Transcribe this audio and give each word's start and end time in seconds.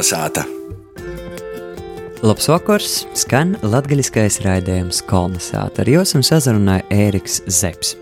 Kolnesāta! 0.00 0.46
Labs 2.24 2.46
vakars! 2.48 2.92
Skan 3.20 3.50
latgaļiskais 3.60 4.38
raidījums 4.40 5.02
Kolnesāta. 5.04 5.82
Ar 5.82 5.90
jums 5.92 6.14
sazrunāja 6.24 6.86
Ēriks 6.88 7.42
Zepsi. 7.44 7.98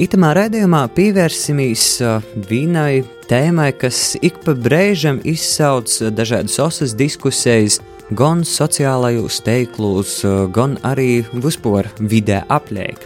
Itamā 0.00 0.30
raidījumā 0.38 0.80
pievērsimies 0.96 1.84
uh, 2.00 2.24
vienai 2.48 3.02
tēmai, 3.28 3.68
kas 3.76 4.14
ik 4.24 4.40
pa 4.46 4.54
brīžam 4.56 5.20
izsauc 5.28 5.92
dažādas 6.16 6.56
osas 6.64 6.96
diskusijas, 6.96 7.82
gan 8.16 8.46
sociālajos 8.48 9.42
teiklos, 9.44 10.22
gan 10.56 10.78
arī 10.88 11.20
vispār 11.36 11.92
vidē 12.00 12.46
apliek. 12.48 12.96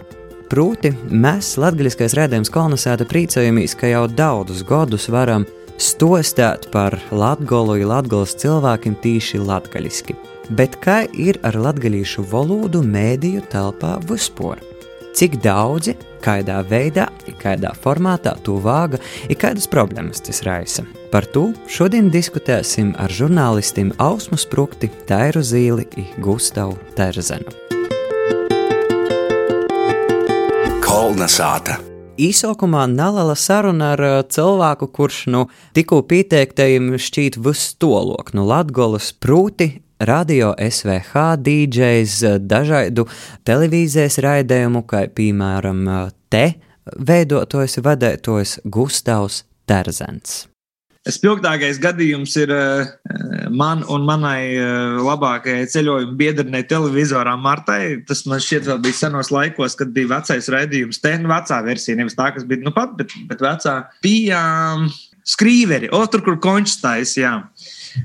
Proti, 0.47 0.95
mēs, 1.11 1.57
Latvijas 1.59 2.15
rādījums 2.15 2.55
kolonizēta, 2.55 3.11
priecājamies, 3.11 3.75
ka 3.75 3.91
jau 3.91 4.07
daudzus 4.07 4.63
gadus 4.63 5.11
varam 5.11 5.43
stostāt 5.77 6.67
par 6.73 6.97
latgolu, 7.11 7.77
latgolas 7.87 8.35
cilvēkiem 8.41 8.97
tīši 9.03 9.41
latgaļiski. 9.41 10.15
Bet 10.57 10.77
kā 10.83 11.03
ir 11.11 11.39
ar 11.47 11.57
latgaļīšu 11.59 12.23
valodu 12.31 12.81
mēdīju 12.85 13.43
telpā 13.51 13.97
vispār? 14.07 14.61
Cik 15.17 15.39
daudzi, 15.41 15.95
kādā 16.21 16.59
veidā, 16.69 17.07
kādā 17.41 17.71
formātā 17.73 18.35
to 18.45 18.59
vāga, 18.61 18.99
ir 19.25 19.39
kādas 19.41 19.65
problēmas 19.71 20.21
tas 20.21 20.43
raisa. 20.45 20.85
Par 21.11 21.25
to 21.33 21.49
šodien 21.71 22.11
diskutēsim 22.13 22.93
ar 23.01 23.09
žurnālistiem 23.09 23.95
Ausmu 23.97 24.37
Sprukti, 24.37 24.91
Tairu 25.09 25.41
Zīli 25.41 25.89
un 25.97 26.13
Gustavu 26.21 26.77
Terzenu. 26.95 27.49
Kolnesāta! 30.85 31.86
Īsākumā 32.17 32.87
neliela 32.89 33.35
saruna 33.37 33.91
ar 33.93 34.01
uh, 34.01 34.15
cilvēku, 34.25 34.89
kurš 34.89 35.19
nu, 35.29 35.43
tikko 35.77 36.01
pieteiktajiem 36.09 36.95
šķiet 36.97 37.37
vistolok 37.45 38.33
no 38.33 38.47
Latvijas, 38.49 39.11
proti, 39.13 39.69
radio 39.99 40.55
SVH 40.57 41.37
DJs, 41.45 42.17
dažādu 42.41 43.05
televīzijas 43.45 44.17
raidījumu, 44.25 44.83
kā 44.89 45.05
piemēram 45.13 45.85
te 46.33 46.45
veidotājs, 46.97 47.79
vadītājs 47.85 48.59
Gustavs 48.65 49.43
Terzens. 49.69 50.45
Spilgtākais 51.13 51.79
gadījums 51.79 52.33
ir 52.41 52.51
uh, 52.51 52.87
man 53.53 53.83
un 53.91 54.05
manai 54.07 54.57
uh, 54.57 54.97
labākajai 55.05 55.67
ceļojuma 55.71 56.15
biedrenei 56.19 56.65
televizorā 56.67 57.35
Martai. 57.39 57.99
Tas 58.07 58.25
man 58.27 58.41
šķiet, 58.43 58.67
vēl 58.67 58.81
bija 58.83 58.99
senos 59.01 59.31
laikos, 59.33 59.77
kad 59.79 59.93
bija 59.95 60.11
vecais 60.15 60.49
raidījums. 60.51 61.01
Te 61.03 61.13
nu 61.21 61.31
vecā 61.31 61.61
versija, 61.65 61.97
nevis 61.99 62.17
tā, 62.17 62.31
kas 62.35 62.47
bija 62.47 62.65
nu 62.65 62.73
pat, 62.75 62.97
bet, 62.99 63.15
bet 63.29 63.43
vecā. 63.43 63.77
Bija 64.03 64.41
um, 64.75 64.87
skrīveri, 65.27 65.91
o, 65.95 66.01
tur, 66.11 66.23
kur 66.25 66.39
končs 66.43 66.79
taisījām. 66.83 67.47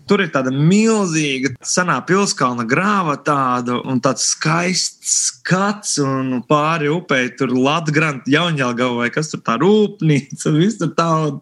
Tur 0.08 0.22
ir 0.24 0.30
tāda 0.34 0.52
milzīga, 0.54 1.52
senā 1.66 1.98
pilskalna 2.06 2.64
grāva, 2.68 3.16
tāda, 3.24 3.78
un 3.88 4.00
tāds 4.02 4.26
skaists 4.32 5.14
skats, 5.42 5.96
un 6.02 6.42
pāri 6.48 6.90
upei 6.92 7.30
tur 7.36 7.52
Latvijas, 7.54 8.22
Jaunjēlgava 8.30 9.02
vai 9.02 9.10
kas 9.14 9.32
tur 9.32 9.42
tā 9.44 9.58
rūpnīca, 9.60 10.52
viss 10.56 10.80
tur 10.80 10.92
tāda. 10.96 11.40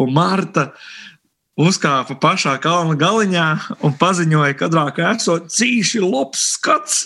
Un 0.00 0.12
Marta 0.14 0.70
uzkāpa 1.60 2.16
pašā 2.22 2.56
kalna 2.62 2.96
galiņā 2.98 3.48
un 3.84 3.96
paziņoja, 3.98 4.56
ka 4.56 4.68
kadrā 4.68 5.12
esot 5.12 5.50
cīši 5.52 6.04
labs 6.04 6.46
skats. 6.56 7.02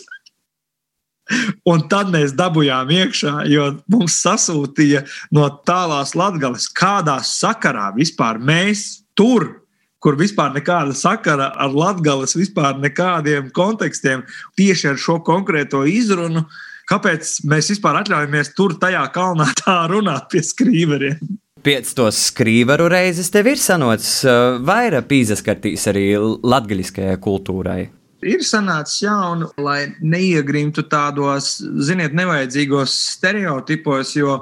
Un 1.67 1.89
tad 1.91 2.13
mēs 2.15 2.37
dabūjām 2.39 2.91
iekšā, 2.95 3.33
jo 3.51 3.73
mums 3.91 4.21
sasūtīja 4.23 5.03
no 5.35 5.49
tālās 5.67 6.15
latgales, 6.15 6.69
kādā 6.71 7.17
sakarā 7.27 7.89
vispār 7.97 8.39
mēs 8.39 9.03
tur 9.19 9.66
kur 10.07 10.15
vispār 10.15 10.53
nekāda 10.55 10.95
sakara 10.95 11.49
ar 11.59 11.73
latgales, 11.75 12.37
vispār 12.39 12.79
nekādiem 12.79 13.49
kontekstiem 13.55 14.23
tieši 14.55 14.93
ar 14.93 15.01
šo 15.03 15.19
konkrēto 15.27 15.83
izrunu. 15.91 16.45
Kāpēc 16.87 17.41
mēs 17.51 17.73
vispār 17.73 17.99
atļaujamies 18.05 18.53
tur 18.55 18.77
tajā 18.79 19.03
kalnā 19.11 19.49
tā 19.59 19.81
runāt 19.91 20.29
pie 20.31 20.45
skrīveriem? 20.47 21.19
Pēc 21.67 21.91
tos 21.99 22.21
skrīveru 22.29 22.87
reizes 22.93 23.33
tev 23.35 23.49
ir 23.51 23.59
sanots 23.59 24.21
vairāk 24.63 25.09
pīzaskartīs 25.11 25.89
arī 25.91 26.05
latgaļiskajai 26.23 27.17
kultūrai. 27.25 27.81
Ir 28.27 28.45
sanācis 28.47 29.03
jaunu, 29.03 29.51
lai 29.59 29.89
neiegrimtu 29.99 30.87
tādos, 30.87 31.57
ziniet, 31.89 32.15
nevajadzīgos 32.15 32.95
stereotipos, 33.17 34.15
jo 34.15 34.39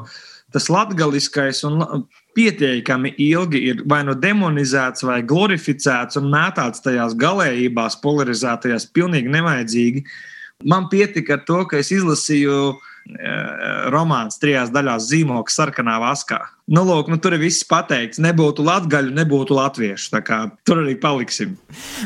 tas 0.53 0.69
latgaliskais 0.69 1.65
un 1.65 1.81
pietiekami 2.35 3.15
ilgi 3.31 3.61
ir 3.71 3.83
vai 3.91 4.03
nu 4.07 4.17
demonizēts, 4.19 5.07
vai 5.07 5.21
glorificēts 5.27 6.21
un 6.21 6.31
mētāts 6.33 6.85
tajās 6.85 7.17
galējībās, 7.19 8.01
polarizētajās, 8.05 8.91
pilnīgi 8.95 9.33
nevajadzīgi. 9.35 10.05
Man 10.65 10.89
pietika 10.89 11.39
ar 11.39 11.47
to, 11.47 11.65
ka 11.69 11.81
es 11.83 11.91
izlasīju 11.93 12.57
e, 12.71 12.75
romāns 13.93 14.39
trijās 14.41 14.71
daļās 14.73 15.09
zīmogs 15.11 15.57
sarkanā 15.59 15.97
vaskā. 16.01 16.39
Nu, 16.73 16.85
lūk, 16.89 17.11
nu, 17.13 17.19
tur 17.21 17.35
ir 17.37 17.43
viss 17.43 17.67
pateikts. 17.69 18.21
Nebūtu 18.25 18.65
latgaļu, 18.65 19.13
nebūtu 19.19 19.59
latviešu. 19.59 20.23
Tur 20.65 20.81
arī 20.81 20.95
paliksim. 21.01 21.59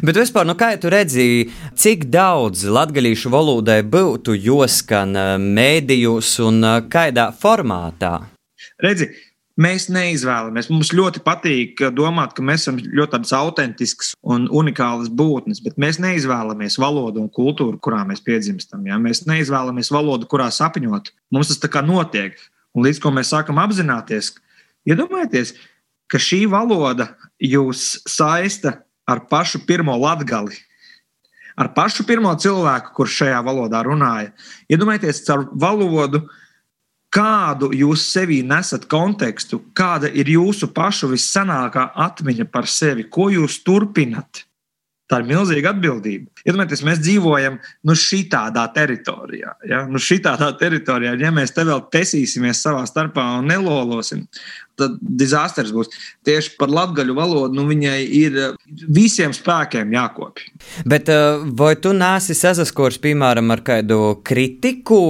Bet 0.03 0.19
vispār, 0.19 0.49
nu, 0.49 0.57
kā 0.59 0.73
tu 0.81 0.91
redzēji, 0.91 1.47
cik 1.79 2.09
daudz 2.11 2.65
latgaļīšu 2.67 3.31
valodai 3.31 3.83
būtu 3.87 4.35
joskan 4.49 5.15
e, 5.15 5.29
mēdījus 5.61 6.35
un 6.49 6.65
e, 6.65 6.75
kādā 6.91 7.29
formātā? 7.37 8.17
Redzi, 8.83 9.13
Mēs 9.59 9.89
neizvēlamies. 9.91 10.69
Mums 10.71 10.93
ļoti 10.95 11.21
patīk 11.27 11.81
domāt, 11.97 12.31
ka 12.37 12.45
mēs 12.47 12.63
esam 12.63 12.77
ļoti 12.79 13.19
autentisks 13.35 14.13
un 14.23 14.47
unikāls 14.55 15.09
būtnes, 15.11 15.59
bet 15.65 15.81
mēs 15.83 15.99
neizvēlamies 15.99 16.79
valodu 16.79 17.25
un 17.25 17.33
kultūru, 17.35 17.81
kurā 17.83 18.05
mēs 18.07 18.23
piedzimstam. 18.23 18.87
Ja? 18.87 19.01
Mēs 19.03 19.25
neizvēlamies 19.27 19.91
valodu, 19.91 20.29
kurā 20.31 20.47
sapņot. 20.55 21.11
Mums 21.35 21.51
tas 21.51 21.59
tā 21.65 21.73
kā 21.75 21.83
notiek. 21.83 22.39
Un 22.77 22.87
līdz 22.87 23.03
ko 23.03 23.11
mēs 23.11 23.33
sākam 23.35 23.59
apzināties, 23.59 24.37
iedomājieties, 24.87 25.57
ka 26.07 26.21
šī 26.23 26.45
valoda 26.51 27.11
jūs 27.43 28.05
saista 28.07 28.77
ar 29.09 29.25
pašu 29.27 29.65
pirmo 29.67 29.97
latgali. 29.99 30.55
Ar 31.59 31.73
pašu 31.75 32.05
pirmo 32.07 32.31
cilvēku, 32.39 32.93
kurš 32.95 33.25
šajā 33.25 33.39
valodā 33.43 33.83
runāja. 33.83 34.31
Iedomājieties, 34.71 35.25
caur 35.27 35.49
valodu 35.51 36.23
kādu 37.15 37.71
jūs 37.77 38.05
sevī 38.13 38.43
nesat 38.47 38.87
kontekstu, 38.91 39.63
kāda 39.77 40.11
ir 40.13 40.29
jūsu 40.29 40.71
pašu 40.75 41.11
vissanākā 41.13 41.91
atmiņa 42.09 42.49
par 42.53 42.69
sevi, 42.69 43.09
ko 43.09 43.31
jūs 43.33 43.63
turpinat. 43.65 44.48
Tā 45.09 45.23
ir 45.23 45.29
milzīga 45.31 45.73
atbildība. 45.73 46.29
Iedomājieties, 46.45 46.85
mēs 46.85 46.99
dzīvojam 47.01 47.55
nu, 47.89 47.95
šitādā 47.97 48.67
teritorijā. 48.75 49.55
Ja? 49.69 49.83
Nu, 49.89 50.01
šitādā 50.03 50.51
teritorijā, 50.61 51.15
ja 51.17 51.31
mēs 51.33 51.55
te 51.57 51.65
vēl 51.65 51.81
tesīsimies 51.93 52.61
savā 52.61 52.83
starpā 52.89 53.25
un 53.39 53.49
nelolosim, 53.49 54.27
tad 54.79 54.99
dizasters 55.01 55.73
būs. 55.73 55.89
Tieši 56.29 56.53
par 56.61 56.69
latgaļu 56.73 57.17
valodu 57.17 57.57
nu, 57.57 57.65
viņai 57.71 57.97
ir 58.19 58.37
visiem 58.69 59.33
spēkiem 59.33 59.95
jākopja. 59.97 60.53
Bet 60.89 61.09
uh, 61.13 61.41
vai 61.57 61.73
tu 61.81 61.95
nāsi 61.97 62.37
sazaskors, 62.37 63.01
piemēram, 63.03 63.49
ar 63.55 63.65
kādu 63.65 64.19
kritiku, 64.29 65.01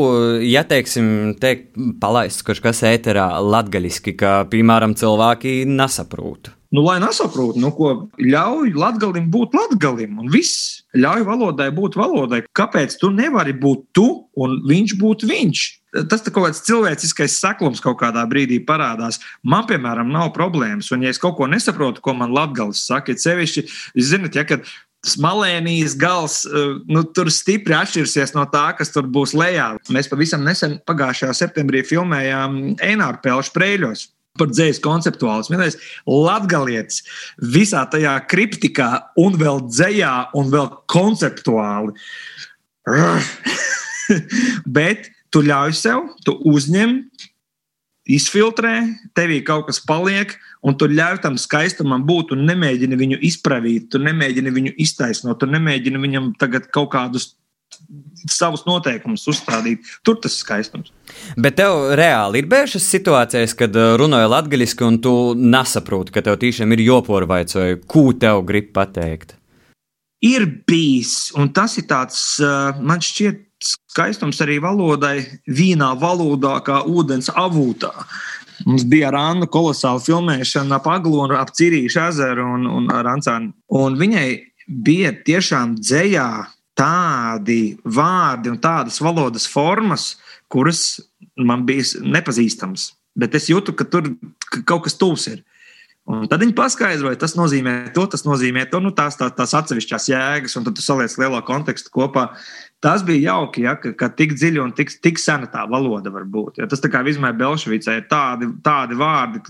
ja, 0.46 0.62
teiksim, 0.68 1.34
tiek 1.42 1.66
palaists 1.98 2.46
kaut 2.46 2.62
kas 2.62 2.84
ēterā 2.86 3.26
latgaļiski, 3.42 4.14
ka, 4.22 4.38
piemēram, 4.52 4.94
cilvēki 4.98 5.64
nesaprot? 5.68 6.54
Nu, 6.70 6.82
lai 6.84 6.98
nesaprotu, 7.00 7.56
nu, 7.62 7.70
ko 7.72 8.10
ļauj 8.20 8.74
latgalim 8.76 9.30
būt 9.32 9.54
latgalim, 9.56 10.18
un 10.20 10.28
viss 10.28 10.82
ļauj 10.92 11.24
valodai 11.24 11.70
būt 11.72 11.96
valodai. 11.96 12.42
Kāpēc 12.58 12.98
tu 13.00 13.08
nevari 13.14 13.54
būt 13.56 13.86
tu 13.96 14.04
un 14.36 14.58
viņš 14.68 14.94
būt 15.00 15.24
viņš? 15.30 15.62
Tas 16.12 16.20
ir 16.20 16.34
kaut 16.34 16.50
kāds 16.50 16.60
cilvēciskais 16.66 17.38
saklums 17.40 17.80
kaut 17.80 17.96
kādā 18.02 18.26
brīdī 18.28 18.58
parādās. 18.68 19.16
Man, 19.40 19.64
piemēram, 19.70 20.12
nav 20.12 20.34
problēmas, 20.36 20.90
un 20.92 21.06
ja 21.06 21.14
es 21.14 21.20
kaut 21.22 21.38
ko 21.38 21.48
nesaprotu, 21.48 22.04
ko 22.04 22.12
man 22.18 22.36
latgalis 22.36 22.84
saka, 22.84 23.16
ir 23.16 23.24
sevišķi, 23.24 23.64
jūs 23.96 24.12
zinat, 24.12 24.36
ja, 24.36 24.44
kad 24.44 24.68
Smalēnijas 25.06 25.94
gals 25.96 26.42
eh, 26.44 26.76
nu, 26.90 27.04
tur 27.16 27.30
stipri 27.32 27.76
atšķirsies 27.78 28.34
no 28.36 28.44
tā, 28.50 28.66
kas 28.76 28.92
tur 28.92 29.08
būs 29.08 29.32
lejā. 29.32 29.70
Mēs 29.94 30.10
pavisam 30.10 30.44
nesen, 30.44 30.80
pagājušajā 30.90 31.36
septembrī, 31.38 31.84
filmējām 31.86 32.58
Eināru 32.84 33.22
Pelšu 33.24 33.54
Prēļos 33.56 34.08
par 34.38 34.50
dzīslu 34.52 34.84
konceptuāls. 34.84 35.50
Vienais 35.52 35.78
latgalietis 36.06 37.04
visā 37.54 37.84
tajā 37.90 38.14
kriptikā, 38.30 38.90
un 39.20 39.38
vēl 39.40 39.64
dzējā, 39.68 40.14
un 40.38 40.52
vēl 40.54 40.70
konceptuāli. 40.90 41.96
Bet 44.78 45.10
tu 45.34 45.42
ļauj 45.44 45.74
sev, 45.76 46.06
tu 46.24 46.38
uzņem, 46.48 47.02
izfiltrē, 48.08 48.74
tevī 49.16 49.42
kaut 49.44 49.66
kas 49.68 49.82
paliek, 49.84 50.32
un 50.64 50.76
tu 50.80 50.88
ļauj 50.88 51.20
tam 51.24 51.36
skaistumam 51.40 52.06
būt, 52.08 52.32
un 52.32 52.46
nemēģini 52.48 52.98
viņu 52.98 53.18
izpravīt, 53.28 53.90
tu 53.92 54.00
nemēģini 54.00 54.54
viņu 54.54 54.72
iztaisnot, 54.80 55.36
tu 55.42 55.48
nemēģini 55.50 56.00
viņam 56.06 56.30
tagad 56.40 56.70
kaut 56.72 56.94
kādus 56.94 57.34
savus 58.28 58.64
noteikumus 58.68 59.26
uzstādīt. 59.30 59.86
Tur 60.06 60.18
tas 60.22 60.36
skaistums. 60.42 60.92
Bet 61.36 61.58
tev 61.60 61.94
reāli 61.98 62.42
ir 62.42 62.50
bijušas 62.50 62.86
situācijas, 62.92 63.56
kad 63.58 63.76
uh, 63.76 63.94
runāja 64.00 64.30
latviešu, 64.34 64.84
un 64.86 65.00
tu 65.02 65.16
nesaproti, 65.38 66.14
ka 66.14 66.24
tev 66.26 66.38
tiešām 66.42 66.74
ir 66.76 66.84
joporvaicoja, 66.86 67.80
ko 67.86 68.10
tev 68.12 68.44
grib 68.48 68.72
pateikt. 68.76 69.38
ir 70.20 70.46
bijis, 70.66 71.30
un 71.38 71.52
tas 71.54 71.76
ir 71.78 71.86
tāds, 71.90 72.40
man 72.82 73.02
šķiet, 73.02 73.44
skaistums 73.90 74.40
arī 74.42 74.58
valodai, 74.62 75.22
vīnā 75.50 75.92
valodā, 75.98 76.58
kā 76.66 76.82
ūdens 76.86 77.30
avūtā. 77.34 77.92
Mums 78.66 78.84
bija 78.90 79.12
ar 79.12 79.18
Annu 79.18 79.46
kolosāla 79.50 80.02
filmēšana 80.02 80.78
ap 80.78 80.86
Aglu 80.90 81.22
un 81.22 81.34
ap 81.38 81.52
Cirīšu 81.54 82.00
ezeru 82.08 82.46
un, 82.56 82.66
un 82.66 82.88
ar 82.94 83.06
Ancānu. 83.14 83.52
Un 83.78 83.98
viņai 83.98 84.28
bija 84.66 85.12
tiešām 85.26 85.76
dzējā 85.78 86.28
tādi 86.78 87.76
vārdi 87.84 88.52
un 88.52 88.60
tādas 88.62 89.00
valodas 89.02 89.48
formas, 89.50 90.12
kuras 90.50 91.00
man 91.36 91.66
bija 91.66 92.00
nepazīstamas. 92.02 92.92
Bet 93.18 93.34
es 93.34 93.48
jūtu, 93.50 93.74
ka 93.74 93.86
tur 93.88 94.12
kaut 94.64 94.86
kas 94.86 94.98
tūs 94.98 95.26
ir. 95.32 95.42
Un 96.08 96.24
tad 96.30 96.40
viņi 96.40 96.54
paskaidroja, 96.56 97.18
tas 97.20 97.34
nozīmē 97.36 97.90
to, 97.92 98.06
tas 98.08 98.22
nozīmē 98.24 98.62
to, 98.72 98.78
nu, 98.80 98.94
tās, 98.96 99.18
tās, 99.20 99.34
tās 99.36 99.52
atsevišķās 99.58 100.06
jēgas, 100.08 100.54
un 100.56 100.64
tad 100.64 100.78
tu 100.78 100.84
saliec 100.84 101.12
lielā 101.20 101.42
kontekstu 101.44 101.92
kopā. 101.92 102.30
Tas 102.80 103.02
bija 103.04 103.34
jauki, 103.34 103.66
ja, 103.66 103.74
ka, 103.76 103.92
ka 103.98 104.08
tik 104.16 104.32
dziļa 104.38 104.62
un 104.62 104.72
tik, 104.78 104.94
tik 105.04 105.20
sena 105.20 105.50
tā 105.52 105.66
valoda 105.68 106.12
var 106.14 106.24
būt. 106.24 106.62
Ja. 106.62 106.68
Tas 106.70 106.80
tā 106.80 106.88
kā 106.92 107.02
Vizmē 107.04 107.34
Belšvicē 107.36 107.98
ir 107.98 108.06
tādi, 108.08 108.48
tādi 108.64 108.96
vārdi, 108.96 109.42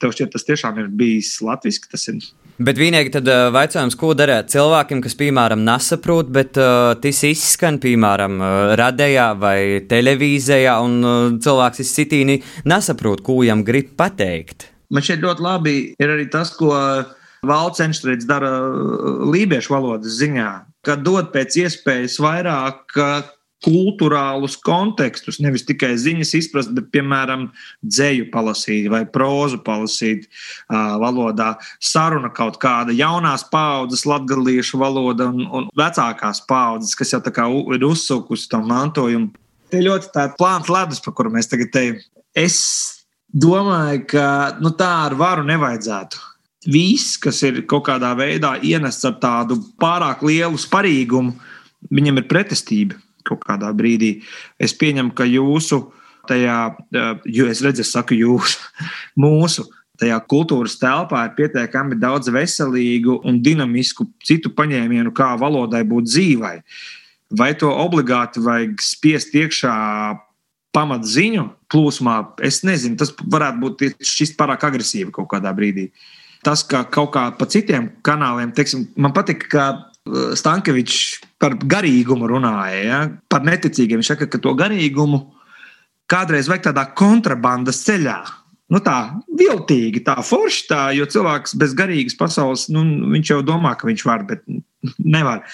tev 0.00 0.14
šķiet, 0.14 0.32
tas 0.34 0.46
tiešām 0.46 0.80
ir 0.82 0.90
bijis 0.92 1.36
latviski. 1.44 1.90
Tas 1.92 2.06
ir. 2.10 2.20
Bet 2.64 2.78
vienīgi 2.78 3.10
tad 3.16 3.28
uh, 3.30 3.48
jautājums, 3.50 3.96
ko 3.98 4.12
darīt 4.14 4.52
cilvēkiem, 4.52 5.00
kas, 5.02 5.16
piemēram, 5.18 5.64
nesaprot, 5.66 6.30
bet 6.34 6.60
uh, 6.60 6.92
tas 7.02 7.24
izskan, 7.26 7.80
piemēram, 7.82 8.38
uh, 8.38 8.74
radījā 8.78 9.26
vai 9.40 9.58
televīzijā, 9.90 10.76
un 10.86 11.00
uh, 11.02 11.18
cilvēks 11.42 11.82
izsitīni 11.82 12.38
nesaprot, 12.70 13.24
ko 13.26 13.40
viņam 13.42 13.66
grib 13.66 13.96
pateikt. 13.98 14.70
Man 14.94 15.02
šeit 15.02 15.24
ļoti 15.24 15.42
labi 15.42 15.76
ir 15.98 16.14
arī 16.14 16.28
tas, 16.30 16.54
ko 16.54 16.70
Valsts 17.44 17.82
cenšas 17.82 18.24
dara 18.28 18.50
lībiešu 19.28 19.74
valodas 19.74 20.14
ziņā, 20.20 20.50
kad 20.86 21.02
dod 21.04 21.28
pēc 21.34 21.58
iespējas 21.64 22.16
vairāk 22.22 22.94
kultūrālus 23.64 24.56
kontekstus, 24.64 25.40
nevis 25.42 25.64
tikai 25.66 25.94
ziņas 26.00 26.34
izprast, 26.38 26.72
bet, 26.76 26.90
piemēram, 26.94 27.48
dzēju 27.84 28.28
palasīt 28.32 28.90
vai 28.92 29.04
prózu 29.10 29.60
palasīt 29.64 30.26
uh, 30.28 30.96
valodā, 31.02 31.54
saruna 31.82 32.30
kaut 32.34 32.58
kāda 32.62 32.94
jaunās 32.96 33.46
paudzes 33.52 34.04
latgaliešu 34.08 34.80
valoda 34.82 35.30
un, 35.32 35.46
un 35.48 35.70
vecākās 35.78 36.44
paudzes, 36.48 36.96
kas 36.98 37.14
jau 37.16 37.22
tā 37.24 37.32
kā 37.34 37.48
ir 37.48 37.86
uzsukusi 37.88 38.50
tam 38.52 38.68
mantojumu. 38.72 39.32
Te 39.72 39.80
ļoti 39.82 40.12
tāda 40.14 40.36
plāna 40.38 40.68
ledus, 40.70 41.00
par 41.02 41.16
kuru 41.16 41.32
mēs 41.34 41.48
tagad 41.50 41.72
te. 41.74 41.86
Es 42.36 42.58
domāju, 43.32 44.04
ka 44.12 44.26
nu, 44.60 44.74
tā 44.76 44.90
ar 45.08 45.16
varu 45.18 45.46
nevajadzētu. 45.48 46.20
Viss, 46.70 47.18
kas 47.20 47.42
ir 47.44 47.64
kaut 47.68 47.84
kādā 47.88 48.14
veidā 48.16 48.54
ienests 48.64 49.04
ar 49.04 49.18
tādu 49.20 49.58
pārāk 49.80 50.22
lielu 50.24 50.60
sparīgumu, 50.60 51.34
viņam 51.92 52.22
ir 52.22 52.28
pretestība 52.30 53.00
kaut 53.26 53.44
kādā 53.46 53.70
brīdī. 53.76 54.18
Es 54.60 54.76
pieņemu, 54.76 55.14
ka 55.16 55.26
jūsu 55.28 55.80
tajā, 56.28 56.58
jo 57.28 57.48
es 57.50 57.62
redzu, 57.64 57.84
es 57.84 57.92
saku 57.94 58.16
jūsu, 58.18 58.60
mūsu 59.24 59.66
tajā 60.00 60.18
kultūras 60.30 60.76
telpā 60.80 61.28
ir 61.28 61.34
pietiekami 61.38 61.98
daudz 62.00 62.30
veselīgu 62.34 63.20
un 63.28 63.40
dinamisku 63.44 64.08
citu 64.24 64.50
paņēmienu, 64.56 65.14
kā 65.14 65.34
valodai 65.40 65.84
būt 65.86 66.10
dzīvai. 66.10 66.56
Vai 67.34 67.52
to 67.58 67.70
obligāti 67.70 68.42
vajag 68.42 68.82
spiest 68.84 69.34
iekšā 69.34 69.74
pamatziņu 70.74 71.46
plūsmā, 71.70 72.16
es 72.42 72.62
nezinu, 72.66 72.98
tas 72.98 73.14
varētu 73.14 73.62
būt 73.62 74.04
šis 74.04 74.34
pārāk 74.38 74.66
agresīvi 74.66 75.14
kaut 75.14 75.30
kādā 75.30 75.54
brīdī. 75.54 75.88
Tas, 76.44 76.64
ka 76.66 76.82
kaut 76.92 77.14
kā 77.14 77.28
pa 77.38 77.46
citiem 77.48 77.88
kanāliem, 78.04 78.52
teiksim, 78.54 78.88
man 79.00 79.14
patīk, 79.16 79.46
ka 79.52 79.68
Stankevičs 80.36 81.22
par 81.44 81.58
garīgumu 81.60 82.28
runāja, 82.30 82.80
ja? 82.88 83.00
par 83.28 83.44
neticīgiem. 83.44 84.00
Viņš 84.00 84.14
saka, 84.14 84.30
ka 84.32 84.40
to 84.40 84.54
garīgumu 84.56 85.20
kādreiz 86.10 86.48
vajag 86.48 86.70
tādā 86.70 86.86
kontrabandas 86.96 87.84
ceļā. 87.84 88.18
Nu 88.72 88.80
tā 88.80 88.96
viltīgi, 89.36 90.00
tā 90.06 90.16
forši, 90.24 90.62
tā, 90.70 90.82
jo 90.96 91.04
cilvēks 91.10 91.52
bez 91.60 91.74
garīgas 91.76 92.16
pasaules, 92.16 92.70
nu, 92.72 92.82
viņš 93.12 93.34
jau 93.34 93.42
domā, 93.44 93.74
ka 93.76 93.86
viņš 93.90 94.04
var, 94.08 94.24
bet 94.30 94.40
nevar. 94.98 95.44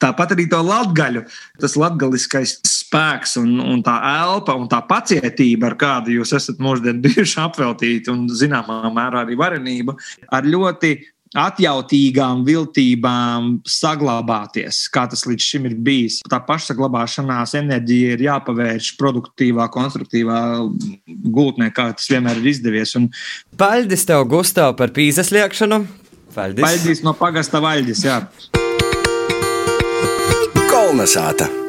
Tāpat 0.00 0.32
arī 0.34 0.46
to 0.50 0.58
latgaļu, 0.64 1.22
tas 1.60 1.76
latgaliskais 1.78 2.56
spēks 2.66 3.36
un, 3.40 3.52
un 3.62 3.84
tā 3.84 3.94
elpa 4.24 4.56
un 4.58 4.66
tā 4.72 4.80
pacietība, 4.88 5.70
ar 5.70 5.76
kādu 5.80 6.16
jūs 6.16 6.34
esat 6.40 6.60
mūždien 6.64 7.04
bijuši 7.04 7.38
apveltīti 7.44 8.12
un 8.12 8.24
zināmā 8.32 8.80
mērā 8.96 9.26
arī 9.26 9.38
varenība, 9.38 9.96
ar 10.32 10.48
ļoti 10.48 10.96
atjautīgām 11.34 12.44
viltībām 12.46 13.56
saglabāties, 13.68 14.84
kā 14.94 15.06
tas 15.10 15.24
līdz 15.28 15.48
šim 15.50 15.68
ir 15.70 15.74
bijis. 15.86 16.20
Tā 16.30 16.38
pašsaglabāšanās 16.46 17.56
enerģija 17.60 18.14
ir 18.14 18.24
jāpavērš 18.28 18.92
produktīvā, 19.00 19.66
konstruktīvā 19.74 20.38
gultnē, 21.34 21.70
kā 21.74 21.90
tas 21.96 22.08
vienmēr 22.10 22.40
ir 22.42 22.52
izdevies. 22.54 22.94
Un... 23.00 23.10
Paldies 23.58 24.06
tev, 24.08 24.24
Gustav, 24.30 24.76
par 24.78 24.94
pīzes 24.94 25.34
liekšanu! 25.34 25.84
Paldies! 26.34 26.64
Paldies 26.64 27.04
no 27.06 27.14
pagasta 27.18 27.62
Vaļģis! 27.62 28.06
Kolnesāta! 30.70 31.63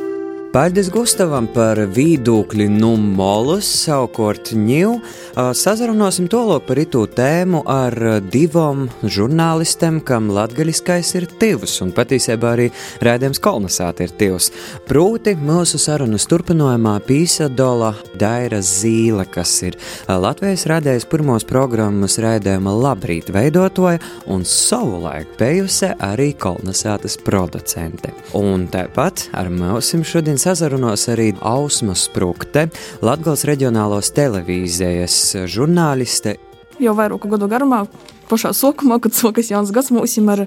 Paldies 0.55 0.87
Gustavam 0.87 1.49
par 1.51 1.75
viedokli 1.91 2.69
numolus, 2.71 3.67
savukārt 3.83 4.53
ņū. 4.55 4.91
Sazarunāsim 5.35 6.29
tolok 6.31 6.63
par 6.69 6.79
itu 6.79 7.01
tēmu 7.11 7.59
ar 7.67 8.21
divam 8.31 8.85
žurnālistiem, 9.03 9.97
kam 10.07 10.29
latgaļiskais 10.31 11.09
ir 11.19 11.25
tivs, 11.41 11.73
un 11.83 11.91
patiesībā 11.91 12.53
arī 12.55 12.69
rēdījums 13.03 13.41
kolonizāti 13.43 14.07
ir 14.07 14.13
tivs. 14.15 14.47
Proti 14.87 15.33
mūsu 15.35 15.75
sarunas 15.75 16.23
turpinājumā 16.31 16.93
pīsadola 17.03 17.91
Daira 18.15 18.63
Zīle, 18.63 19.27
kas 19.27 19.57
ir 19.67 19.75
Latvijas 20.07 20.63
rādējis 20.71 21.09
pirmos 21.11 21.43
programmas 21.51 22.15
rēdījuma 22.23 22.77
labrīt 22.79 23.33
veidotoja 23.35 23.99
un 24.31 24.47
savulaik 24.47 25.35
bijusi 25.35 25.91
arī 25.99 26.31
kolonizātas 26.39 27.19
producente. 27.27 28.15
Un 28.39 28.69
tāpat 28.71 29.27
ar 29.35 29.51
mūsim 29.51 30.07
šodien 30.07 30.39
sazarunos 30.45 31.07
arī 31.09 31.31
Ausma 31.41 31.95
Sprukte, 31.97 32.67
Latgals 33.05 33.45
reģionālos 33.49 34.11
televīzijas 34.13 35.15
žurnāliste. 35.49 36.35
Jau 36.77 36.93
vairāku 36.97 37.31
gadu 37.31 37.47
garumā, 37.49 37.85
pašā 38.29 38.51
sākumā, 38.53 38.99
kad 39.01 39.15
sokas 39.17 39.49
jauns 39.49 39.73
gads 39.73 39.89
mums 39.95 40.13
ar 40.29 40.45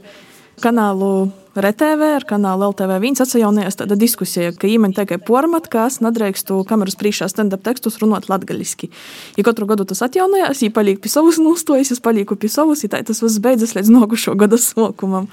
kanālu 0.63 1.33
RTV 1.59 2.09
ar 2.19 2.25
kanālu 2.29 2.69
LTV1 2.71 3.19
atjaunojās 3.25 3.79
tāda 3.81 3.97
diskusija, 3.99 4.53
ka 4.55 4.69
īmeņi 4.71 4.95
tikai 4.97 5.19
pormat, 5.23 5.67
ka 5.71 5.89
es 5.91 5.99
nedrīkstu 6.05 6.61
kameras 6.69 6.97
priekšā 7.01 7.27
stand-up 7.31 7.65
tekstus 7.67 7.99
runāt 8.03 8.29
latgaļiski. 8.31 8.91
Ja 9.39 9.45
katru 9.47 9.67
gadu 9.71 9.87
tas 9.89 10.03
atjaunojās, 10.07 10.63
ja 10.63 10.73
paliek 10.75 11.01
pie 11.03 11.11
savas 11.13 11.41
nostājas, 11.43 11.91
es 11.95 12.03
palieku 12.05 12.39
pie 12.39 12.51
savas, 12.53 12.85
ja 12.87 13.03
tas 13.03 13.23
viss 13.25 13.41
beidzas 13.43 13.75
līdz 13.75 13.91
nākošo 13.91 14.37
gada 14.39 14.59
sākumam. 14.63 15.27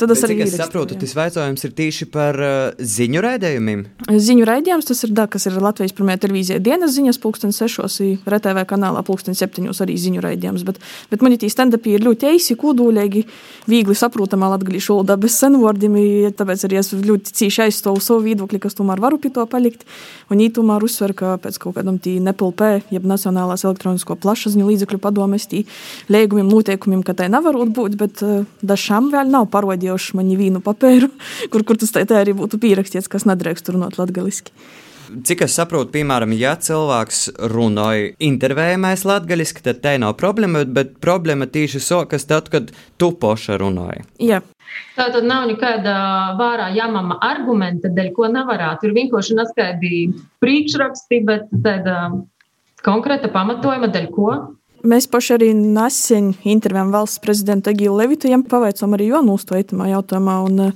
Tad 0.00 0.12
es 0.14 0.24
arī 0.28 0.38
saprotu, 0.52 0.98
tas 1.00 1.16
jautājums 1.16 1.66
ir 1.66 1.74
tieši 1.80 2.08
par 2.12 2.38
uh, 2.38 2.58
ziņu 2.78 3.24
raidījumiem. 3.24 3.86
Ziņu 4.10 4.48
raidījums 4.48 4.90
tas 4.90 5.02
ir 5.06 5.14
da, 5.16 5.26
kas 5.32 5.48
ir 5.48 5.58
Latvijas 5.60 5.96
pirmajā 5.96 6.24
televīzijā 6.26 6.60
dienas 6.62 6.94
ziņas 6.96 7.20
pulksten 7.22 7.56
sešos, 7.56 8.00
RTV 8.28 8.66
kanālā 8.68 9.02
pulksten 9.06 9.38
septiņos 9.38 9.82
arī 9.84 9.96
ziņu 10.00 10.24
raidījums, 10.24 10.66
bet, 10.68 10.80
bet 11.12 11.24
man 11.24 11.38
tie 11.40 11.50
stand-upi 11.52 11.96
ir 11.96 12.04
ļoti 12.04 12.30
eisi, 12.34 12.58
kodolīgi, 12.60 13.24
viegli 13.70 13.96
saprotamā 13.96 14.50
latgaļišu 14.54 15.00
valodā 15.00 15.16
bez 15.20 15.36
senvārdu 15.40 15.69
vārdiem, 15.70 15.96
tāpēc 16.36 16.64
arī 16.66 16.80
es 16.80 16.90
ļoti 16.92 17.34
cīši 17.38 17.64
aizstāvu 17.66 18.02
savu 18.02 18.24
viedokli, 18.26 18.60
kas 18.62 18.76
tomēr 18.78 19.00
varu 19.02 19.20
pie 19.22 19.30
to 19.34 19.44
palikt. 19.50 19.86
Un 20.28 20.36
viņi 20.36 20.54
tomēr 20.58 20.84
uzsver, 20.84 21.14
ka 21.16 21.36
pēc 21.42 21.58
kaut 21.62 21.78
kādam 21.78 21.98
tī 22.02 22.18
NPLP, 22.20 22.90
jeb 22.94 23.06
Nacionālās 23.08 23.64
elektronisko 23.64 24.18
plašsaziņu 24.20 24.68
līdzekļu 24.68 25.00
padomes, 25.02 25.48
tī 25.50 25.64
liegumiem, 26.12 26.50
noteikumiem, 26.50 27.04
ka 27.06 27.16
tai 27.18 27.30
nevarot 27.32 27.72
būt, 27.76 27.96
bet 28.00 28.24
dažām 28.62 29.10
vēl 29.14 29.30
nav 29.30 29.48
parodījuši 29.54 30.18
man 30.18 30.30
vienu 30.36 30.62
papēru, 30.64 31.10
kur, 31.52 31.64
kur 31.64 31.80
tas 31.80 31.94
tā 31.94 32.06
arī 32.20 32.36
būtu 32.36 32.60
pierakstīts, 32.62 33.10
kas 33.10 33.28
nedrīkst 33.28 33.72
runāt 33.74 33.98
latgaliski. 34.00 34.54
Cik 35.26 35.44
es 35.46 35.54
saprotu, 35.58 35.90
piemēram, 35.94 36.32
ja 36.38 36.52
cilvēks 36.60 37.22
runāja 37.50 38.12
intervējumais 38.22 39.04
latgaļiski, 39.08 39.64
tad 39.66 39.80
te 39.84 39.96
nav 40.02 40.14
problēma, 40.20 40.64
bet 40.68 40.96
problēma 41.02 41.48
tieši 41.50 41.82
sokas 41.82 42.28
tad, 42.30 42.50
kad 42.52 42.70
tu 43.00 43.10
poša 43.18 43.58
runāji. 43.60 44.06
Jā. 44.30 44.40
Tā 44.94 45.08
tad 45.10 45.26
nav 45.26 45.48
nekāda 45.50 45.94
vārā 46.38 46.68
jāmama 46.76 47.18
argumenta, 47.26 47.90
dēļ 47.90 48.12
ko 48.14 48.30
nevarētu. 48.30 48.86
Ir 48.86 48.96
vienkārši 49.00 49.38
neskaidri 49.40 50.00
priekšraksti, 50.42 51.20
bet 51.26 51.50
tāda 51.64 51.96
konkrēta 52.86 53.32
pamatojuma, 53.34 53.90
dēļ 53.90 54.08
ko 54.14 54.30
Mēs 54.80 55.08
paši 55.10 55.34
arī 55.36 55.50
nesen 55.54 56.32
intervijām 56.48 56.92
valsts 56.94 57.20
prezidentu 57.20 57.72
Egilu 57.74 57.98
Levitajam 57.98 58.44
pavaicām 58.48 58.96
arī 58.96 59.10
Jonu 59.10 59.36
uz 59.36 59.44
to 59.48 59.58
itamā 59.58 59.90
jautājumā. 59.92 60.36
Un, 60.48 60.70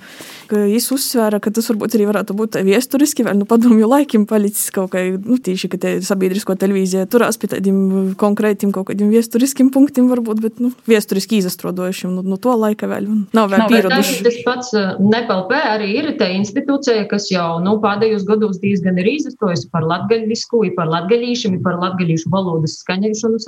Viņš 0.55 0.87
uzsvēra, 0.93 1.39
ka 1.43 1.51
tas 1.55 1.67
varbūt 1.71 1.95
arī 1.97 2.05
varētu 2.09 2.35
būt 2.37 2.59
viesturiski, 2.67 3.25
vai 3.25 3.33
nu 3.39 3.47
padomju 3.49 3.89
laikiem 3.89 4.27
palicis 4.29 4.69
kaut 4.75 4.93
kā, 4.93 5.01
nu, 5.17 5.39
tīši, 5.41 5.71
ka 5.73 5.79
te 5.81 5.93
sabiedrisko 6.05 6.55
televīzija 6.61 7.07
turās 7.11 7.39
pie 7.41 7.49
tādiem 7.55 8.13
konkrētiem 8.21 8.73
kaut 8.75 8.91
kādiem 8.91 9.09
viesturiskiem 9.13 9.71
punktiem 9.75 10.11
varbūt, 10.13 10.43
bet, 10.45 10.61
nu, 10.63 10.71
viesturiski 10.91 11.41
izastrodojušiem, 11.41 12.13
nu, 12.13 12.25
no 12.29 12.37
to 12.37 12.53
laika 12.61 12.89
vēl 12.91 13.09
nav 13.35 13.49
vēl 13.53 13.65
pieraduši. 13.73 14.21
Tas 14.27 14.39
pats 14.45 14.75
NPLP 15.01 15.57
arī 15.73 15.91
ir 16.03 16.11
te 16.21 16.29
institūcija, 16.37 17.07
kas 17.11 17.31
jau, 17.33 17.57
nu, 17.65 17.79
pēdējos 17.83 18.29
gados 18.29 18.61
diezgan 18.63 19.01
ir 19.01 19.11
izastojusi 19.17 19.71
par 19.73 19.89
latgaļisku, 19.89 20.63
par 20.77 20.93
latgaļīšiem, 20.93 21.57
par 21.65 21.81
latgaļīšu 21.81 22.31
valodas 22.35 22.79
skaņošanu 22.85 23.41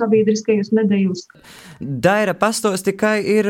sabiedriskajos 0.47 0.71
medijos. 0.71 1.27
Daira 1.79 2.33
pastos 2.33 2.83
tikai 2.83 3.21
ir 3.25 3.45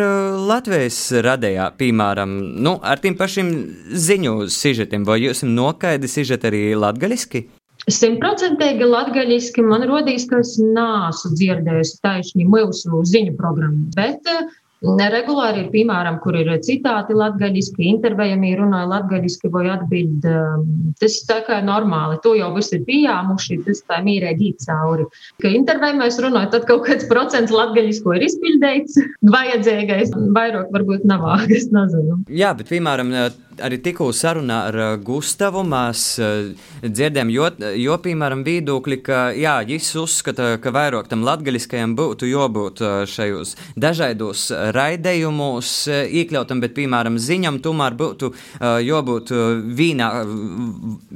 Latvijas 0.48 1.12
radējā, 1.12 1.72
piemēram, 1.78 2.38
nu, 2.64 2.80
ar 2.82 3.00
tiem 3.00 3.16
pašiem 3.18 3.52
ziņu 3.94 4.50
sižetiem, 4.50 5.06
vai 5.06 5.22
jūs 5.22 5.44
nokaidi 5.44 6.08
sižeti 6.08 6.48
arī 6.48 6.64
latgaļiski? 6.76 7.48
Simtprocentīgi 7.88 8.84
latgaļiski 8.84 9.64
man 9.64 9.86
rodīs, 9.88 10.26
ka 10.28 10.42
es 10.42 10.58
nāsu 10.60 11.32
dzirdējusi 11.38 12.00
taisni 12.04 12.48
mūsu 12.50 13.04
ziņu 13.06 13.38
programmu, 13.38 13.88
bet 13.96 14.28
uh, 14.28 14.50
Regulāri 14.86 15.64
ir, 15.64 15.70
piemēram, 15.74 16.20
kur 16.22 16.36
ir 16.38 16.52
citāti 16.62 17.16
latgaļiski, 17.18 17.88
intervējami 17.96 18.52
runāja 18.60 18.90
latgaļiski 18.92 19.50
vai 19.50 19.64
atbild. 19.74 20.28
Um, 20.30 20.68
tas 21.02 21.18
tā 21.26 21.40
kā 21.48 21.58
normāli, 21.66 22.20
to 22.22 22.36
jau 22.38 22.52
viss 22.54 22.76
ir 22.78 22.84
pieņēmuši, 22.86 23.58
tas 23.66 23.82
tā 23.90 23.98
mīrēgi 24.06 24.52
īt 24.52 24.68
cauri. 24.68 25.08
Ka 25.42 25.50
intervējumais 25.50 26.22
runāja, 26.22 26.52
tad 26.54 26.70
kaut 26.70 26.86
kāds 26.86 27.10
procents 27.10 27.54
latgaļisko 27.54 28.20
ir 28.20 28.28
izpildīts, 28.30 29.02
vajadzīgais, 29.26 30.14
vairāk 30.38 30.70
varbūt 30.76 31.10
nav, 31.10 31.26
es 31.50 31.72
nezinu. 31.74 32.22
Jā, 32.30 32.54
bet, 32.58 32.70
piemēram, 32.70 33.16
arī 33.64 33.80
tikko 33.84 34.10
sarunā 34.16 34.58
ar 34.70 34.78
uh, 34.78 34.90
Gustavu 35.04 35.64
mēs 35.68 36.04
uh, 36.22 36.50
dzirdējām, 36.84 37.32
jo, 37.34 37.50
jo, 37.80 37.98
piemēram, 38.04 38.44
viedokļi, 38.48 39.00
ka 39.06 39.22
jā, 39.38 39.58
viņš 39.68 39.92
uzskata, 40.02 40.50
ka 40.64 40.74
vairāk 40.76 41.10
tam 41.12 41.26
latgaļiskajam 41.28 41.96
būtu 41.98 42.30
jābūt 42.30 42.84
uh, 42.84 43.00
šajos 43.10 43.56
dažādos 43.80 44.48
raidījumos 44.76 45.74
iekļautam, 45.92 46.62
bet, 46.64 46.76
piemēram, 46.78 47.18
ziņam 47.22 47.60
tomēr 47.64 47.96
būtu 47.98 48.32
jābūt 48.60 49.32
vīnā, 49.78 50.10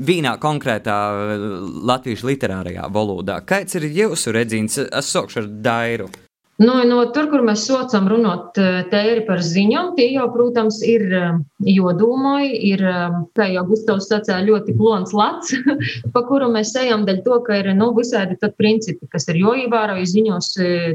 vīnā 0.10 0.34
konkrētā 0.42 0.98
latviešu 1.92 2.32
literārajā 2.32 2.90
valodā. 2.94 3.42
Kāds 3.46 3.80
ir 3.80 3.90
jūsu 3.92 4.36
redzīns? 4.36 4.82
Es 4.88 5.14
sākšu 5.16 5.44
ar 5.44 5.56
Dairu. 5.70 6.12
No, 6.62 6.76
no 6.86 7.00
tur, 7.10 7.26
kur 7.32 7.42
mēs 7.46 7.64
socam 7.66 8.06
runāt 8.12 8.58
tēri 8.92 9.24
par 9.26 9.40
ziņām, 9.42 9.94
tie 9.98 10.12
jau, 10.14 10.28
protams, 10.34 10.82
ir 10.86 11.06
eh, 11.18 11.30
jodomai, 11.74 12.52
ir, 12.54 12.84
eh, 12.86 13.16
kā 13.38 13.48
jau 13.50 13.64
Gustavs 13.72 14.10
sacīja, 14.12 14.44
ļoti 14.46 14.76
plons 14.78 15.16
lats, 15.18 15.56
pa 16.14 16.22
kuru 16.28 16.52
mēs 16.54 16.76
ejam, 16.78 17.08
dēļ 17.08 17.24
to, 17.26 17.40
ka 17.48 17.58
ir, 17.64 17.72
nu, 17.80 17.90
visādi 17.98 18.38
tad 18.42 18.54
principi, 18.62 19.10
kas 19.10 19.26
ir 19.32 19.40
joīvāro, 19.42 19.96
jo 20.02 20.10
ziņos 20.12 20.52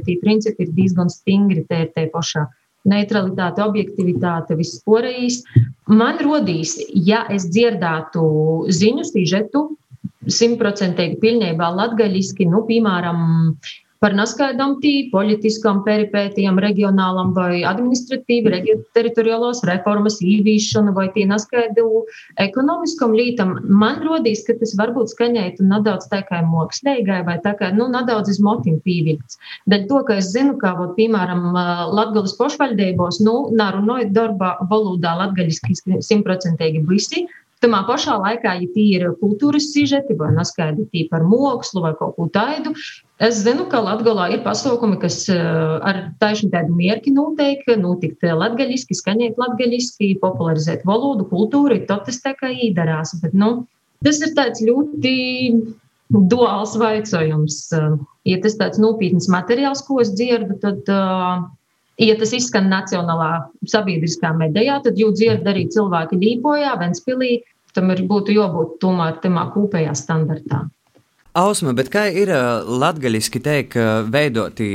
tie 0.07 0.17
principi 0.23 0.69
ir 0.69 0.77
diezgan 0.77 1.11
stingri 1.11 1.65
te, 1.67 1.83
te 1.97 2.07
pašā 2.13 2.47
neutralitāte, 2.87 3.65
objektivitāte, 3.67 4.55
viss 4.59 4.79
porējīs. 4.87 5.41
Man 5.91 6.21
rodīs, 6.23 6.77
ja 6.95 7.25
es 7.33 7.49
dzirdētu 7.51 8.23
ziņu 8.71 9.07
sižetu, 9.09 9.65
simtprocentīgi 10.31 11.19
pilnībā 11.23 11.73
latgaļiski, 11.75 12.47
nu, 12.51 12.63
piemēram, 12.71 13.19
par 14.03 14.15
neskaidrām 14.17 14.77
politiskām 15.13 15.83
peripētijām, 15.87 16.59
reģionālam 16.63 17.33
vai 17.37 17.63
administratīvi, 17.67 18.77
teritoriālos 18.97 19.63
reformas 19.69 20.19
īvīšanu 20.23 20.95
vai 20.97 21.09
tie 21.15 21.27
neskaidru 21.29 22.05
ekonomiskam 22.43 23.15
lītam. 23.17 23.57
Man 23.67 24.03
rodīs, 24.05 24.45
ka 24.47 24.57
tas 24.61 24.75
varbūt 24.79 25.15
skaņētu 25.15 25.65
nedaudz 25.67 26.11
tā 26.13 26.23
kā 26.29 26.43
mākslīgai 26.45 27.23
vai 27.27 27.39
tā 27.45 27.55
kā, 27.59 27.73
nu, 27.77 27.89
nedaudz 27.93 28.35
iz 28.35 28.41
motim 28.43 28.81
pīvilkts. 28.85 29.41
Dēļ 29.71 29.89
to, 29.91 30.03
ka 30.09 30.21
es 30.21 30.31
zinu, 30.35 30.57
ka, 30.61 30.75
vot, 30.79 30.95
piemēram, 30.99 31.49
Latgalas 31.97 32.37
pošvaļdējumos, 32.39 33.23
nu, 33.25 33.37
narunojot 33.57 34.13
darba 34.17 34.57
valodā 34.71 35.17
latgaļiski 35.23 36.01
simtprocentīgi 36.05 36.85
visi, 36.89 37.27
Tamā 37.65 37.83
pašā 37.89 38.19
laikā, 38.21 38.53
ja 38.61 38.69
tie 38.75 38.87
ir 38.99 39.07
kultūras 39.21 39.71
sižeti 39.73 40.17
vai 40.19 40.35
neskaidri 40.37 41.07
par 41.11 41.25
mākslu 41.25 41.81
vai 41.87 41.95
kaut 41.97 42.19
ko 42.19 42.29
tādu, 42.33 42.75
Es 43.17 43.39
zinu, 43.41 43.65
ka 43.73 43.79
Latvijā 43.81 44.27
ir 44.35 44.43
pasākumi, 44.45 44.99
kas 45.01 45.23
eh, 45.33 45.41
ar 45.41 46.01
taisnu 46.21 46.51
tādu 46.53 46.75
mierki 46.77 47.15
notiek, 47.17 47.63
notikt 47.81 48.27
latgaļiski, 48.29 48.97
skaņēt 48.99 49.41
latgaļiski, 49.41 50.11
popularizēt 50.21 50.85
valodu, 50.85 51.25
kultūru, 51.31 51.79
tad 51.89 52.05
tas 52.05 52.21
tā 52.21 52.35
kā 52.37 52.53
īdarās. 52.53 53.15
Bet, 53.23 53.33
nu, 53.33 53.65
tas 54.05 54.21
ir 54.21 54.35
tāds 54.37 54.61
ļoti 54.61 55.15
duāls 56.13 56.77
vaicojums. 56.77 57.63
Ja 58.29 58.43
tas 58.45 58.61
tāds 58.61 58.83
nopietns 58.85 59.31
materiāls, 59.33 59.81
ko 59.89 60.03
es 60.05 60.13
dzirdu, 60.13 60.59
tad, 60.61 60.85
eh, 60.85 61.49
ja 62.01 62.17
tas 62.21 62.33
izskan 62.37 62.71
nacionālā 62.73 63.31
sabiedriskā 63.69 64.33
medijā, 64.37 64.81
tad 64.85 64.99
jau 65.01 65.13
dzird 65.15 65.47
arī 65.49 65.67
cilvēki 65.73 66.21
Līpojā, 66.21 66.77
Ventspilī, 66.81 67.43
tam 67.77 67.93
ir 67.93 68.07
būtu 68.09 68.37
jābūt 68.37 68.81
tomēr 68.83 69.21
tamā 69.23 69.49
kopējā 69.55 69.95
standartā. 69.97 70.67
Ausma, 71.37 71.75
bet 71.77 71.91
kā 71.93 72.07
ir 72.17 72.31
latgaļiski 72.33 73.41
teikt, 73.45 73.75
veidoti 74.09 74.69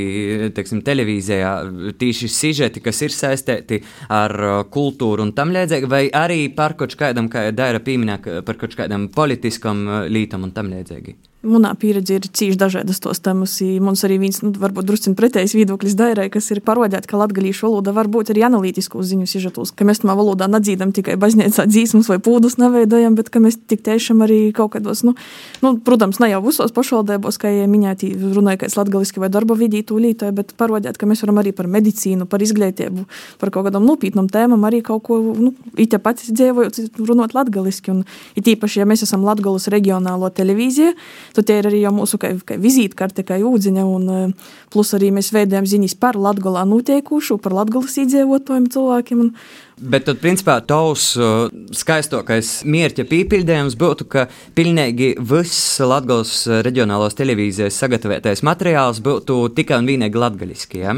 teiksim, 0.54 0.84
televīzijā 0.86 1.50
tīši 1.98 2.30
sižeti, 2.30 2.82
kas 2.84 3.02
ir 3.02 3.10
saistīti 3.10 3.80
ar 4.06 4.36
kultūru 4.70 5.26
un 5.26 5.32
tam 5.34 5.50
līdzīgi, 5.56 5.90
vai 5.90 6.04
arī 6.14 6.44
par 6.54 6.76
kaut 6.78 6.94
kādam, 6.98 7.26
kā 7.32 7.48
Daira 7.50 7.82
pieminē, 7.82 8.20
par 8.46 8.60
kaut 8.60 8.78
kādam 8.78 9.08
politiskam 9.10 9.82
lītam 10.06 10.46
un 10.46 10.54
tam 10.54 10.70
līdzīgi? 10.70 11.18
Manā 11.42 11.72
pieredzē 11.74 12.20
ir 12.20 12.26
cīņš 12.30 12.54
dažādas 12.54 13.00
tos 13.02 13.18
tēmas. 13.18 13.56
Mums 13.82 14.04
arī 14.06 14.20
viens, 14.22 14.36
nu, 14.44 14.52
varbūt 14.62 14.86
drusku 14.86 15.10
pretējs 15.18 15.56
viedoklis 15.58 15.96
Dairai, 15.98 16.28
kas 16.30 16.46
ir 16.54 16.60
parodēt, 16.62 17.08
ka 17.10 17.18
latgalīšu 17.18 17.66
valoda 17.66 17.90
var 17.96 18.06
būt 18.06 18.30
arī 18.30 18.44
analītisku 18.46 19.02
ziņu 19.02 19.26
sižetos, 19.26 19.72
ka 19.74 19.82
mēs 19.88 20.04
tamā 20.04 20.14
valodā 20.14 20.46
nedzīdam 20.46 20.92
tikai 20.94 21.16
baznīcā 21.18 21.66
dzīsmas 21.66 22.12
vai 22.12 22.20
pūdus 22.22 22.60
neveidojam, 22.62 23.16
bet 23.18 23.32
ka 23.34 23.42
mēs 23.42 23.58
tik 23.58 23.82
tiešām 23.88 24.22
arī 24.22 24.38
kaut 24.54 24.76
kādos, 24.76 25.02
nu, 25.02 25.16
nu 25.64 25.72
protams, 25.82 26.20
ne 26.22 26.30
jau 26.30 26.38
visos 26.46 26.70
pašvaldībos, 26.76 27.40
kā 27.42 27.50
jau 27.50 27.66
minēti, 27.74 28.12
runāja, 28.36 28.62
ka 28.62 28.70
es 28.70 28.78
latgaliski 28.78 29.24
vai 29.24 29.32
darba 29.34 29.58
vidī 29.58 29.82
tūlītoju, 29.82 30.36
bet 30.38 30.54
parodēt, 30.54 30.94
ka 31.00 31.10
mēs 31.10 31.24
varam 31.26 31.42
arī 31.42 31.50
par 31.58 31.66
medicīnu, 31.66 32.30
par 32.30 32.46
izglītību, 32.46 33.08
par 33.42 33.50
kaut 33.50 33.66
kādām 33.66 33.82
nopietnām 33.90 34.30
tēmām 34.30 34.62
arī 34.70 34.78
kaut 34.86 35.02
ko, 35.10 35.18
nu, 35.18 35.50
it 35.74 35.98
pati 36.06 36.30
dzīvojot, 36.30 37.02
runāt 37.02 37.34
latgaliski. 37.34 37.92
Un, 37.92 38.06
it 38.38 38.46
īpaši, 38.54 38.80
ja 38.80 38.86
mēs 38.88 39.02
esam 39.04 39.26
Latgalas 39.26 39.68
reģionālo 39.72 40.30
televīziju, 40.34 40.94
tad 41.36 41.50
ir 41.52 41.68
arī 41.70 41.82
mūsu 41.94 42.18
kā, 42.20 42.32
kā 42.46 42.58
vizītkarte, 42.60 43.24
kā 43.28 43.38
ūdziņa, 43.42 43.84
un 43.88 44.08
eh, 44.12 44.50
plus 44.72 44.92
arī 44.96 45.12
mēs 45.14 45.32
veidojam 45.34 45.68
ziņas 45.68 45.96
par 46.00 46.18
Latgalā 46.20 46.64
notiekušu, 46.68 47.38
par 47.42 47.56
Latgalas 47.60 47.98
iedzīvotājiem 48.02 48.68
cilvēkiem. 48.72 49.22
Un, 49.26 49.32
Bet 49.82 50.04
tad, 50.06 50.20
principā, 50.22 50.60
tavs 50.62 51.08
uh, 51.18 51.48
skaistākais 51.74 52.60
mērķa 52.70 53.02
pīpildījums 53.08 53.74
būtu, 53.80 54.06
ka 54.12 54.28
pilnīgi 54.54 55.16
viss 55.18 55.80
Latvijas 55.82 56.44
reģionālās 56.62 57.18
televīzijas 57.18 57.80
sagatavotais 57.82 58.44
materiāls 58.46 59.02
būtu 59.02 59.48
tikai 59.56 59.80
un 59.82 59.90
vienīgi 59.90 60.22
latgaļiski. 60.22 60.84
Ja? 60.84 60.94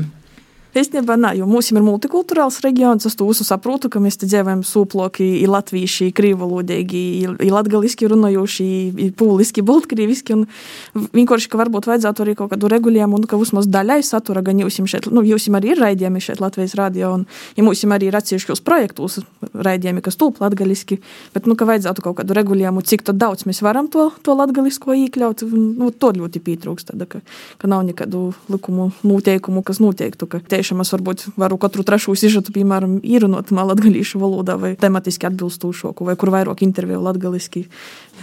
Īstenībā, 0.74 1.14
nē, 1.14 1.36
jo 1.38 1.46
mums 1.46 1.68
ir 1.70 1.78
multikulturāls 1.86 2.56
reģions. 2.64 3.04
Es 3.06 3.14
to 3.14 3.28
saprotu, 3.30 3.86
ka 3.92 4.00
mēs 4.02 4.16
te 4.18 4.26
dzīvojam 4.26 4.64
sūploki, 4.66 5.22
ir 5.44 5.52
latvieši, 5.52 6.08
krīvolodīgi, 6.18 7.02
ir 7.30 7.52
latgaliski 7.54 8.08
runājoši, 8.10 8.66
ir 9.06 9.12
pūliski, 9.14 9.62
baltkrīviski. 9.62 10.34
Un 10.34 11.06
vienkārši, 11.14 11.50
ka 11.52 11.60
varbūt 11.60 11.86
vajadzētu 11.86 12.24
arī 12.24 12.34
kaut 12.40 12.50
kādu 12.56 12.70
regulējumu, 12.72 13.20
un 13.20 13.28
ka 13.30 13.38
vismaz 13.38 13.68
daļai 13.70 14.00
satura 14.02 14.42
gan 14.42 14.64
jūs 14.64 14.80
šeit, 14.90 15.06
nu, 15.14 15.22
jūs 15.22 15.46
arī 15.54 15.70
ir 15.76 15.82
raidījumi 15.84 16.22
šeit 16.24 16.42
Latvijas 16.42 16.74
radio, 16.80 17.12
un 17.20 17.28
ja 17.54 17.62
mums 17.62 17.86
arī 17.86 18.10
ir 18.10 18.18
atsevišķos 18.18 18.64
projektos 18.66 19.20
raidījumi, 19.54 20.02
kas 20.02 20.18
tūp 20.18 20.42
latgaliski, 20.42 20.98
bet, 21.36 21.46
nu, 21.46 21.54
ka 21.54 21.70
vajadzētu 21.70 22.02
kaut 22.02 22.18
kādu 22.18 22.34
regulējumu, 22.34 22.82
cik 22.82 23.06
daudz 23.14 23.46
mēs 23.46 23.62
varam 23.62 23.86
to, 23.86 24.08
to 24.26 24.34
latgalisko 24.34 24.98
iekļaut, 25.04 25.46
nu, 25.54 25.92
to 25.94 26.10
ļoti 26.18 26.42
pietrūkst, 26.42 26.90
tad, 26.90 27.06
ka, 27.06 27.22
ka 27.62 27.70
nav 27.70 27.86
nekādu 27.86 28.26
likumu 28.50 28.90
noteikumu, 29.06 29.62
kas 29.62 29.78
noteiktu, 29.84 30.26
ka 30.26 30.42
tie 30.42 30.63
tiešām 30.64 30.80
es 30.80 30.92
varbūt 30.94 31.24
varu 31.36 31.58
katru 31.60 31.84
trešo 31.84 32.14
sižetu, 32.16 32.54
piemēram, 32.56 32.96
īrunot 33.04 33.52
latgalīšu 33.52 34.20
valodā 34.22 34.56
vai 34.60 34.72
tematiski 34.80 35.28
atbilstošāku, 35.28 36.06
vai 36.08 36.16
kur 36.16 36.32
vairāk 36.32 36.64
interviju 36.64 37.02
latgaliski. 37.04 37.66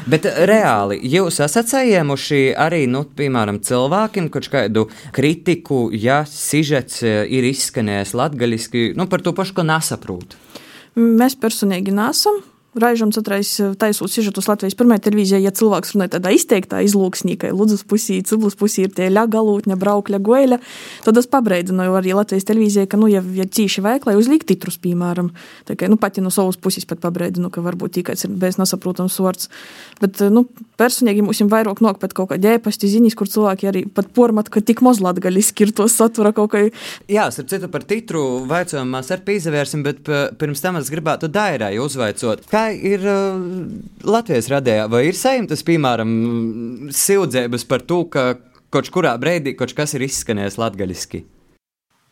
Bet 0.09 0.25
reāli 0.49 0.97
jūs 1.13 1.37
esat 1.45 1.69
saņēmuši 1.69 2.41
arī, 2.57 2.87
nu, 2.89 3.03
piemēram, 3.05 3.61
cilvēkiem 3.61 4.31
kaut 4.33 4.49
kādu 4.51 4.87
kritiku, 5.13 5.83
ja 5.93 6.23
sižets 6.25 7.03
eh, 7.05 7.21
ir 7.29 7.45
izskanējis 7.51 8.15
latgaliski, 8.17 8.87
nu, 8.97 9.05
par 9.11 9.21
to 9.21 9.35
pašu, 9.37 9.59
ko 9.59 9.67
nesaprot. 9.67 10.37
Mēs 10.97 11.37
personīgi 11.39 11.93
nesam 11.95 12.41
Raižams 12.71 13.17
atrais 13.19 13.49
taisot 13.75 14.07
sižetus 14.07 14.47
Latvijas 14.47 14.77
pirmajā 14.79 15.01
televīzijā, 15.09 15.41
ja 15.43 15.51
cilvēks 15.51 15.91
runā 15.91 16.05
tādā 16.11 16.31
izteiktā 16.31 16.79
izlūksnī, 16.85 17.35
ka 17.41 17.49
Ludzas 17.51 17.83
pusī, 17.83 18.21
Ciblus 18.23 18.55
pusī 18.55 18.85
ir 18.85 18.93
tie 18.95 19.09
ļagalūtņa, 19.11 19.75
braukļa, 19.81 20.19
goeļa, 20.23 20.59
tad 21.03 21.19
es 21.19 21.27
pabreidināju 21.31 21.97
arī 21.99 22.15
Latvijas 22.15 22.47
televīzijai, 22.47 22.87
ka, 22.87 22.99
nu, 23.01 23.09
ja, 23.11 23.19
ja 23.35 23.43
cīši 23.43 23.83
vajag, 23.83 24.07
lai 24.07 24.15
uzliek 24.15 24.45
titrus, 24.47 24.79
piemēram, 24.79 25.33
tā 25.67 25.75
kā, 25.75 25.89
nu, 25.91 25.99
pati 25.99 26.23
no 26.23 26.31
savas 26.31 26.55
puses 26.55 26.87
pat 26.87 27.01
pabreidinu, 27.03 27.51
ka 27.51 27.63
varbūt 27.65 27.97
tīkais 27.97 28.23
ir 28.23 28.31
bez 28.39 28.55
nesaprotams 28.61 29.19
vārds. 29.19 29.51
Bet, 29.99 30.23
nu, 30.31 30.45
personīgi 30.79 31.27
mums 31.27 31.43
ir 31.43 31.51
vairāk 31.51 31.83
nok 31.83 31.99
pat 31.99 32.15
kaut 32.15 32.31
kādi 32.31 32.53
ēpasti 32.53 32.87
ziņas, 32.95 33.19
kur 33.19 33.27
cilvēki 33.35 33.67
arī 33.67 33.83
pat 33.91 34.13
pormat, 34.15 34.47
ka 34.47 34.63
tik 34.63 34.79
maz 34.85 35.03
latgaļiski 35.03 35.67
ir 35.67 35.75
to 35.75 35.89
satura 35.91 36.31
kaut 36.37 36.53
kā. 36.55 36.63
Jā, 37.11 37.27
starp 37.35 37.51
citu 37.51 37.67
par 37.73 37.83
titru 37.83 38.23
vaicojumā 38.47 38.95
mēs 38.95 39.11
ar 39.11 39.27
pīzavērsim, 39.27 39.83
bet 39.83 40.07
pirms 40.39 40.63
tam 40.63 40.79
es 40.79 40.89
gribētu 40.93 41.27
Dairai 41.31 41.75
uzvaicot. 41.83 42.47
Kā 42.47 42.60
ir 42.75 43.03
uh, 43.07 43.41
Latvijas 44.07 44.49
radējā? 44.51 44.87
Vai 44.91 45.05
ir 45.09 45.17
saimtas, 45.17 45.65
piemēram, 45.67 46.11
sildzēbas 46.95 47.67
par 47.69 47.85
to, 47.87 48.03
ka 48.13 48.25
kaut 48.71 48.89
kurā 48.93 49.13
brīdī 49.21 49.55
kaut 49.59 49.75
kas 49.77 49.95
ir 49.97 50.05
izskanējis 50.07 50.59
latgaļiski? 50.61 51.23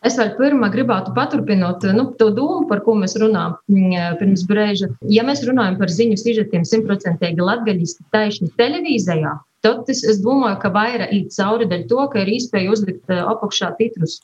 Es 0.07 0.15
vēl 0.15 0.29
pirmā 0.37 0.69
gribētu 0.71 1.11
paturpināt 1.15 1.83
nu, 1.91 2.05
to 2.19 2.29
domu, 2.31 2.63
par 2.69 2.79
ko 2.85 2.93
mēs 2.95 3.17
runājām 3.19 3.57
mm, 3.67 4.19
pirms 4.21 4.45
brīža. 4.47 4.87
Ja 5.11 5.25
mēs 5.27 5.43
runājam 5.47 5.75
par 5.81 5.91
ziņu 5.91 6.15
sižetiem 6.21 6.63
simtprocentīgi 6.67 7.43
latgaļiski 7.43 8.07
taišņi 8.15 8.53
televīzijā, 8.59 9.33
tad 9.65 9.89
es, 9.91 10.03
es 10.07 10.19
domāju, 10.23 10.57
ka 10.61 10.71
vairāk 10.75 11.13
ir 11.15 11.29
cauri 11.35 11.67
dēļ 11.69 11.85
to, 11.91 12.01
ka 12.11 12.23
ir 12.23 12.33
iespēja 12.35 12.73
uzlikt 12.73 13.11
uh, 13.11 13.23
apakšā 13.33 13.73
titrus. 13.79 14.19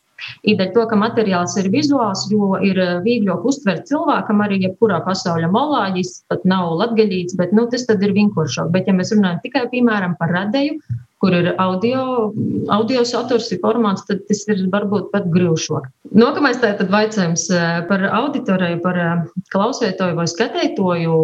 Ir 0.48 0.60
dēļ 0.60 0.72
to, 0.76 0.86
ka 0.92 1.00
materiāls 1.00 1.58
ir 1.62 1.72
vizuāls, 1.74 2.26
jo 2.32 2.54
ir 2.64 2.80
uh, 2.82 2.94
vieglāk 3.06 3.48
uztvert 3.48 3.88
cilvēkam 3.90 4.44
arī 4.46 4.62
jebkurā 4.64 5.02
pasaules 5.08 5.52
malā, 5.52 5.90
jis 5.98 6.22
pat 6.32 6.46
nav 6.48 6.74
latgaļīts, 6.82 7.38
bet 7.40 7.56
nu, 7.56 7.68
tas 7.72 7.88
tad 7.90 8.04
ir 8.06 8.16
vienkāršāk. 8.16 8.72
Bet 8.76 8.88
ja 8.90 8.96
mēs 8.96 9.14
runājam 9.16 9.44
tikai, 9.44 9.68
piemēram, 9.74 10.16
par 10.22 10.34
radēju, 10.36 10.80
kur 11.26 11.34
ir 11.34 11.54
audio, 11.58 12.32
audio 12.70 13.04
saturs, 13.08 13.48
ir 13.54 13.62
formāts, 13.64 14.06
tad 14.06 14.26
tas 14.30 14.44
ir 14.52 14.66
varbūt 14.72 15.10
pat 15.14 15.26
grūšāk. 15.34 15.88
Nākamais 16.16 16.60
tātad 16.62 16.92
vaicājums 16.94 17.48
eh, 17.50 17.80
par 17.90 18.04
auditoriju, 18.20 18.82
par 18.84 19.00
eh, 19.02 19.24
klausētoju 19.54 20.20
vai 20.20 20.28
skatītoju 20.30 21.16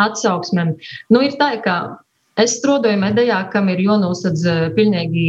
atsauksmēm. 0.00 0.72
Nu, 1.12 1.24
ir 1.26 1.36
tā, 1.40 1.52
ka 1.64 1.76
Es 2.40 2.54
strādāju 2.56 2.96
medijā, 3.02 3.36
kam 3.52 3.68
ir 3.68 3.82
jānosadz 3.84 4.44
eh, 4.48 4.60
pilnīgi, 4.76 5.24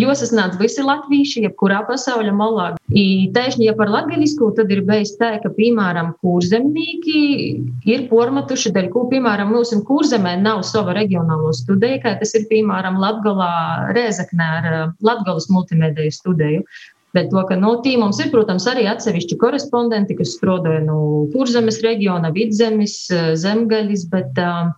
jāsasnāc 0.00 0.56
visi 0.58 0.82
latvieši, 0.82 1.44
jebkurā 1.44 1.84
pasaules 1.86 2.34
malā. 2.34 2.72
Tieši, 2.88 3.62
ja 3.66 3.74
par 3.78 3.92
latgaļisku, 3.92 4.50
tad 4.56 4.72
ir 4.74 4.82
bijis 4.88 5.14
tā, 5.20 5.34
ka, 5.42 5.52
piemēram, 5.54 6.14
kurzemnieki 6.24 7.22
ir 7.92 8.04
pormatuši, 8.10 8.72
dēļ 8.74 8.90
ko, 8.94 9.06
piemēram, 9.12 9.52
mūsu 9.54 9.82
kurzemē 9.86 10.34
nav 10.42 10.64
sava 10.66 10.96
reģionālo 10.98 11.52
studiju, 11.54 12.00
kā 12.02 12.16
tas 12.18 12.34
ir, 12.34 12.48
piemēram, 12.50 12.98
Latgalā 13.02 13.52
Rēzaknē 13.94 14.52
ar 14.58 14.70
eh, 14.72 14.86
Latgalas 15.04 15.50
multimediju 15.52 16.14
studiju. 16.16 16.66
Bet 17.16 17.30
to, 17.32 17.40
ka 17.48 17.56
no 17.56 17.70
nu, 17.70 17.78
tīm 17.84 18.02
mums 18.04 18.18
ir, 18.20 18.28
protams, 18.34 18.66
arī 18.68 18.84
atsevišķi 18.90 19.38
korespondenti, 19.40 20.18
kas 20.18 20.34
strādāja 20.36 20.82
no 20.84 20.98
kurzemes 21.32 21.80
reģiona, 21.86 22.34
vidzemes, 22.34 23.00
eh, 23.14 23.32
zemgaļas, 23.38 24.08
bet 24.12 24.42
uh, 24.42 24.74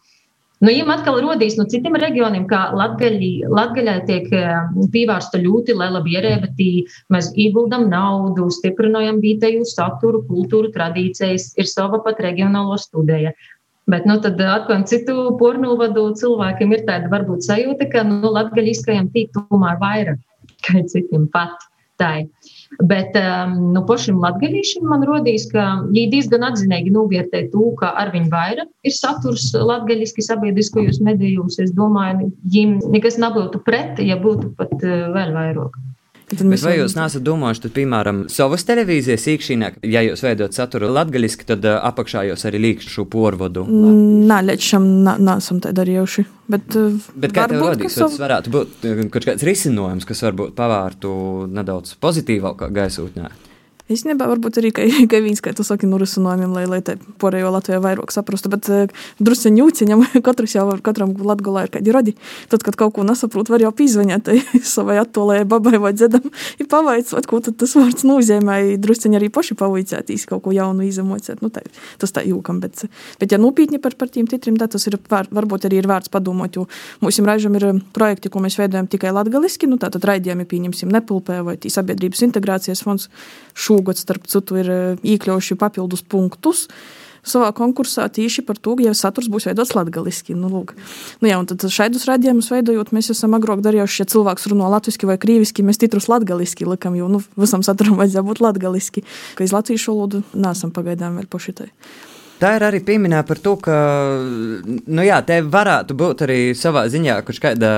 Nu, 0.61 0.69
viņam 0.69 0.91
atkal 0.93 1.19
rodīs 1.25 1.55
no 1.57 1.65
citiem 1.73 1.95
reģioniem, 1.97 2.43
kā 2.49 2.67
Latvijā 2.77 3.95
tiek 4.09 4.27
eh, 4.37 4.51
pievērsta 4.93 5.41
ļoti 5.41 5.77
liela 5.79 6.03
ierēbetī. 6.05 6.69
Mēs 7.15 7.31
ieguldam 7.41 7.87
naudu, 7.89 8.51
stiprinājam 8.53 9.23
vietēju 9.25 9.65
saturu, 9.71 10.21
kultūru, 10.29 10.69
tradīcijas, 10.75 11.55
ir 11.57 11.71
sava 11.71 12.03
pat 12.05 12.21
reģionālo 12.21 12.77
studija. 12.81 13.33
Bet, 13.91 14.05
nu, 14.07 14.19
tad 14.21 14.37
atkal 14.45 14.85
citu 14.87 15.31
pornogrāfiju 15.41 16.13
cilvēkiem 16.21 16.77
ir 16.77 16.85
tāda 16.87 17.09
varbūt 17.11 17.49
sajūta, 17.49 17.89
ka 17.91 18.05
nu, 18.07 18.21
latgaļiskajam 18.37 19.09
tīk 19.17 19.33
tomēr 19.39 19.81
vairāk 19.81 20.21
kā 20.69 20.85
citiem 20.93 21.25
pat. 21.33 21.57
Tā 22.01 22.15
ir. 22.23 22.29
Bet 22.79 23.17
um, 23.19 23.55
nu, 23.75 23.83
pašam 23.87 24.21
latgadīšam 24.23 24.87
man 24.87 25.03
rodīs, 25.09 25.49
ka 25.51 25.65
viņi 25.89 26.07
diezgan 26.13 26.47
atzinīgi 26.47 26.93
novērtē 26.95 27.43
to, 27.51 27.73
ka 27.81 27.91
ar 27.99 28.13
viņu 28.15 28.31
vairāk 28.31 28.71
ir 28.87 28.95
saturs 28.95 29.49
latgaļiski 29.59 30.23
sabiedriskajos 30.23 31.03
medijos. 31.03 31.59
Es 31.59 31.75
domāju, 31.75 32.31
viņiem 32.47 32.79
nekas 32.95 33.19
nebūtu 33.19 33.65
pret, 33.67 33.99
ja 34.07 34.21
būtu 34.23 34.55
pat 34.61 34.77
uh, 34.79 35.11
vēl 35.17 35.35
vairāk. 35.35 35.81
Bet 36.31 36.63
vai 36.63 36.77
jūs 36.79 36.95
nesat 36.95 37.25
domājuši, 37.27 37.65
tad, 37.65 37.73
piemēram, 37.75 38.23
savas 38.31 38.63
televīzijas 38.69 39.27
īkšķīnā, 39.33 39.71
ja 39.91 40.05
jūs 40.07 40.23
veidot 40.23 40.55
saturu 40.55 40.91
latgaļiski, 40.95 41.49
tad 41.49 41.67
apakšā 41.73 42.23
jūs 42.29 42.47
arī 42.47 42.63
līkšu 42.69 42.95
šo 42.95 43.07
porvodu? 43.11 43.67
Nē, 43.67 44.39
līdz 44.47 44.71
šim 44.73 44.89
nesam 45.27 45.59
tā 45.65 45.75
darījuši. 45.75 46.27
Bet, 46.51 46.79
bet 47.19 47.35
kā 47.35 47.49
tev 47.51 47.63
rodīs, 47.67 47.95
sav... 47.99 48.11
tas 48.11 48.23
varētu 48.23 48.55
būt 48.55 48.89
kaut 49.15 49.27
kāds 49.27 49.47
risinājums, 49.47 50.07
kas 50.07 50.23
varbūt 50.27 50.55
pavārtu 50.59 51.13
nedaudz 51.51 51.97
pozitīvākā 52.03 52.71
gaisotnē? 52.75 53.31
Īstenībā, 53.91 54.29
varbūt 54.31 54.61
arī 54.61 54.71
ka 54.75 54.85
viens, 55.25 55.41
kā 55.43 55.51
tu 55.57 55.65
saki, 55.67 55.89
nu, 55.91 55.99
risinājumiem, 55.99 56.53
lai, 56.55 56.65
lai 56.71 56.79
te 56.87 56.95
porējo 57.23 57.51
Latvijā 57.51 57.81
vairāk 57.83 58.13
saprastu, 58.15 58.51
bet 58.53 58.69
uh, 58.71 58.93
drusku 59.19 59.51
ņūciņam, 59.51 60.05
katrs 60.27 60.55
jau 60.55 60.67
var, 60.69 60.83
katram 60.85 61.17
latgolā 61.19 61.67
ir 61.67 61.73
kādi 61.75 61.95
radi. 61.95 62.15
Tad, 62.53 62.63
kad 62.67 62.79
kaut 62.79 62.95
ko 62.97 63.07
nesaprot, 63.07 63.51
var 63.51 63.65
jau 63.65 63.73
pīzvaņāt 63.75 64.31
savai 64.75 65.01
attolējai 65.03 65.49
babai 65.51 65.81
vai 65.83 65.93
dzedam, 65.97 66.29
ir 66.63 66.69
pavaicot, 66.71 67.27
ko 67.27 67.41
tad 67.43 67.59
tas 67.61 67.75
vārds 67.79 68.07
nozīmē, 68.07 68.61
drusciņi 68.83 69.19
arī 69.19 69.31
paši 69.35 69.59
pavaicētīs 69.59 70.29
kaut 70.31 70.45
ko 70.47 70.55
jaunu 70.55 70.87
izemocēt. 70.87 71.43
Nu, 71.43 71.51
tā, 71.51 71.65
tas 71.99 72.15
tā 72.15 72.23
jūkam, 72.29 72.63
bet, 72.63 72.87
bet 73.19 73.35
ja 73.35 73.41
nopietni 73.43 73.83
par, 73.83 73.99
par 73.99 74.13
tiem 74.13 74.31
titriem, 74.31 74.59
tad 74.61 74.77
tas 74.77 74.87
ir, 74.87 75.01
var, 75.11 75.27
varbūt 75.35 75.67
arī 75.67 75.83
ir 75.83 75.91
vērts 75.91 76.13
padomāt, 76.15 76.61
jo 76.61 76.69
mūsim 77.03 77.27
raižam 77.27 77.59
ir 77.59 77.67
projekti, 77.97 78.31
ko 78.31 78.43
mēs 78.45 78.59
veidojam 78.61 78.87
tikai 78.91 79.11
latgaliski, 79.17 79.67
nu 79.71 79.81
tātad 79.83 80.07
raidījumi 80.13 80.47
pieņemsim 80.51 80.95
nepulpē 80.95 81.41
vai 81.47 81.59
sabiedrības 81.61 82.23
integrācijas 82.29 82.85
fonds 82.87 83.09
šo 83.59 83.80
šogad, 83.81 83.99
starp 83.99 84.27
citu, 84.29 84.59
ir 84.61 84.71
e, 84.71 84.81
iekļaujuši 85.03 85.57
papildus 85.57 86.03
punktus 86.03 86.69
savā 87.21 87.51
konkursā 87.53 88.07
tieši 88.09 88.41
par 88.47 88.57
to, 88.57 88.79
ja 88.81 88.95
saturs 88.97 89.29
būs 89.29 89.45
veidots 89.45 89.75
latgaliski. 89.77 90.33
Nu, 90.35 90.49
lūk. 90.49 90.73
nu, 91.21 91.29
jā, 91.29 91.37
tad 91.45 91.67
šādus 91.69 92.07
raidījumus 92.09 92.49
veidojot, 92.49 92.95
mēs 92.97 93.11
esam 93.13 93.37
agrāk 93.37 93.61
darījuši, 93.61 94.01
ja 94.01 94.07
cilvēks 94.09 94.49
runā 94.49 94.71
latviski 94.73 95.05
vai 95.05 95.19
krīviski, 95.21 95.63
mēs 95.63 95.81
titrus 95.83 96.09
latgaliski 96.09 96.65
likam, 96.65 96.97
jo 96.97 97.11
nu, 97.13 97.21
visam 97.37 97.61
saturam 97.61 98.01
vajadzēja 98.01 98.25
būt 98.25 98.41
latgaliski, 98.41 99.05
ka 99.37 99.45
iz 99.45 99.53
latviešu 99.53 99.93
valodu 99.93 100.23
nesam 100.33 100.73
pagaidām 100.73 101.21
vēl 101.21 101.29
pašitai. 101.29 101.69
Tā 102.41 102.55
ir 102.57 102.65
arī 102.65 102.79
pieminēta 102.85 103.29
par 103.29 103.41
to, 103.45 103.53
ka, 103.61 103.75
nu 104.65 105.05
jā, 105.05 105.19
te 105.29 105.41
varētu 105.45 105.97
būt 106.01 106.23
arī 106.25 106.39
savā 106.57 106.87
ziņā 106.89 107.19
kaut 107.27 107.41
kāda 107.43 107.73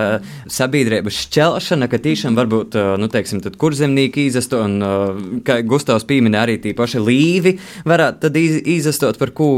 sabiedrības 0.46 1.18
šķelšana, 1.24 1.88
ka 1.90 1.98
tīšām 2.02 2.38
varbūt, 2.38 2.78
nu, 3.02 3.08
teiksim, 3.10 3.42
kurzemnieki 3.58 4.28
izastot, 4.30 4.62
un, 4.68 5.40
kā 5.46 5.58
Gustavs 5.66 6.06
pieminēja, 6.06 6.44
arī 6.46 6.60
tī 6.62 6.76
paši 6.78 7.02
līvi 7.02 7.56
varētu 7.88 8.22
tad 8.28 8.38
izastot, 8.38 9.18
par 9.18 9.34
ko 9.34 9.48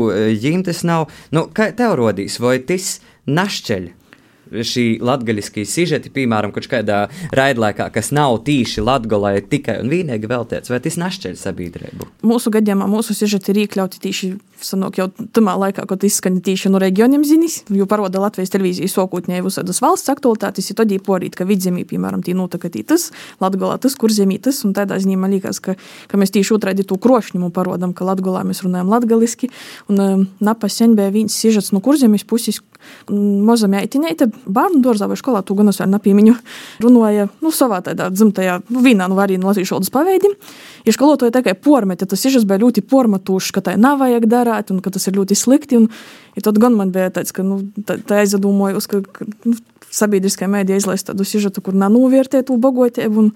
ģimtes 0.40 0.80
nav. 0.88 1.10
Nu, 1.36 1.50
kā 1.52 1.68
tev 1.76 1.98
rodīs, 2.00 2.40
vai 2.40 2.56
tas 2.64 2.96
našķeļ? 3.28 3.92
šī 4.52 4.84
latgaļiskie 5.04 5.64
sižeti, 5.66 6.12
piemēram, 6.14 6.52
kaut 6.54 6.68
kādā 6.70 7.04
raidlaikā, 7.34 7.88
kas 7.94 8.12
nav 8.14 8.42
tīši 8.46 8.84
latgolai 8.84 9.38
tikai 9.50 9.78
un 9.82 9.90
vienīgi 9.92 10.30
veltēts, 10.30 10.72
vai 10.72 10.80
tas 10.84 10.98
našķeļ 11.00 11.38
sabiedrību? 11.40 12.10
Mūsu 12.26 12.52
gadījumā 12.54 12.88
mūsu 12.90 13.16
sižeti 13.16 13.54
ir 13.54 13.64
iekļauti 13.64 14.02
tīši 14.04 14.30
sanāk 14.64 14.98
jau 15.00 15.08
tamā 15.36 15.54
laikā, 15.60 15.84
kad 15.90 16.04
izskan 16.06 16.40
tīši 16.44 16.72
no 16.72 16.80
reģioniem 16.82 17.24
ziņas, 17.26 17.56
jo 17.76 17.86
paroda 17.90 18.22
Latvijas 18.22 18.52
televīzijas 18.54 18.96
sokūtņēji 18.96 19.44
visādas 19.44 19.80
valsts 19.84 20.12
aktualitātes, 20.12 20.70
ir 20.70 20.78
tad 20.80 20.94
porīt, 21.04 21.36
ka 21.38 21.46
vidzemī, 21.48 21.84
piemēram, 21.88 22.22
tī 22.24 22.34
notaka 22.36 22.70
tī 22.72 22.84
tas, 22.86 23.10
Latgolā 23.42 23.78
tas, 23.82 23.96
kur 23.98 24.12
zemī 24.14 24.38
tas, 24.42 24.62
un 24.66 24.74
tādā 24.76 24.98
ziņā 25.02 25.18
man 25.20 25.34
liekas, 25.34 25.60
ka, 25.64 25.76
ka 26.10 26.20
mēs 26.20 26.34
tīši 26.34 26.56
otrādi 26.56 26.86
to 26.88 26.98
krošņumu 27.00 27.50
parodam, 27.54 27.94
ka 27.96 28.06
Latgolā 28.08 28.44
mēs 28.46 28.64
runājam 28.64 28.92
latgaliski, 28.92 29.50
un 29.92 30.04
um, 30.04 30.28
napaseņ 30.44 30.96
bija 30.98 31.14
viens 31.14 31.36
sižets 31.36 31.72
no 31.74 31.82
kurzemes 31.84 32.24
puses, 32.28 32.62
maza 33.44 33.68
meitiņa, 33.70 34.28
bērnu 34.44 34.82
dārzā 34.84 35.08
vai 35.08 35.16
skolā, 35.18 35.42
to 35.44 35.56
gan 35.58 35.70
es 35.72 35.80
vēl 35.80 35.90
nepiemiņu, 35.94 36.34
runāja 36.84 37.28
nu, 37.44 37.52
savā 37.54 37.80
tādā 37.84 38.10
dzimtajā, 38.12 38.60
nu, 38.68 38.82
vienā 38.84 39.08
no 39.10 39.18
arī 39.22 39.38
no 39.40 39.50
latviešu 39.50 39.76
valodas 39.76 39.92
paveidim. 39.94 40.34
Ja 40.84 40.92
skolotāja 40.92 41.32
tikai 41.38 41.54
pormete, 41.56 42.06
tas 42.08 42.24
ir 42.28 42.36
bija 42.44 42.60
ļoti 42.60 42.84
pormatūšs, 42.90 43.52
ka 43.56 43.64
tā 43.64 43.76
nav 43.80 44.02
vajag 44.02 44.26
darīt 44.30 44.53
un 44.74 44.80
ka 44.84 44.92
tas 44.94 45.06
ir 45.08 45.16
ļoti 45.18 45.38
slikti. 45.38 45.80
Un, 45.80 45.88
ja 46.36 46.44
tad 46.46 46.58
gan 46.62 46.76
man 46.78 46.92
bija 46.94 47.10
tāds, 47.14 47.34
ka 47.34 47.44
nu, 47.46 47.60
tā, 47.86 47.98
tā 48.06 48.22
aizdomājos, 48.22 48.88
ka, 48.90 49.02
nu, 49.44 49.56
sabiedriskajā 49.94 50.50
mēdījā 50.50 50.82
izlaist 50.82 51.08
tādu 51.10 51.26
sižetu, 51.28 51.62
kur 51.64 51.76
nav 51.78 51.92
novērtēt 51.94 52.48
to 52.50 52.58
bagotību. 52.60 53.28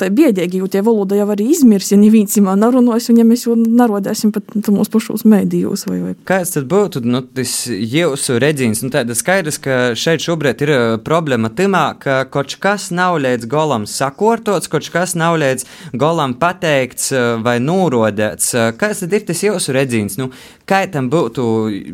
Tā 0.00 0.08
ir 0.08 0.14
biedīgi, 0.18 0.58
jo 0.58 0.68
tie 0.70 0.82
valoda 0.84 1.16
jau 1.18 1.28
arī 1.30 1.46
izmirs, 1.54 1.92
ja 1.92 1.98
neviens 2.00 2.34
imā 2.40 2.56
narunos, 2.58 3.06
un 3.12 3.20
ja 3.20 3.26
mēs 3.26 3.46
jau 3.46 3.54
narodēsim 3.54 4.32
pat 4.34 4.48
mūsu 4.66 4.90
pašos 4.90 5.24
mēdījos. 5.28 5.86
Vai, 5.90 5.98
vai. 6.02 6.14
Kāds 6.26 6.54
tad 6.56 6.66
būtu 6.70 7.04
nu, 7.06 7.22
tas 7.22 7.52
jūsu 7.68 8.38
redzījums? 8.42 8.82
Nu, 8.84 8.90
tāda 8.94 9.14
skaidrs, 9.16 9.60
ka 9.62 9.78
šeit 9.98 10.24
šobrīd 10.24 10.64
ir 10.66 10.74
problēma 11.06 11.52
timā, 11.54 11.84
ka 12.00 12.22
kaut 12.30 12.56
kas 12.62 12.88
nav 12.94 13.20
līdz 13.22 13.46
golam 13.50 13.86
sakortots, 13.90 14.70
kaut 14.72 14.88
kas 14.92 15.14
nav 15.18 15.38
līdz 15.42 15.66
golam 16.00 16.34
pateikts 16.40 17.12
vai 17.44 17.60
nūrodēts. 17.62 18.50
Kāds 18.80 19.04
tad 19.04 19.14
ir 19.14 19.26
tas 19.30 19.44
jūsu 19.46 19.76
redzījums? 19.76 20.18
Nu, 20.18 20.30
kā 20.68 20.82
tam 20.90 21.10
būtu 21.12 21.46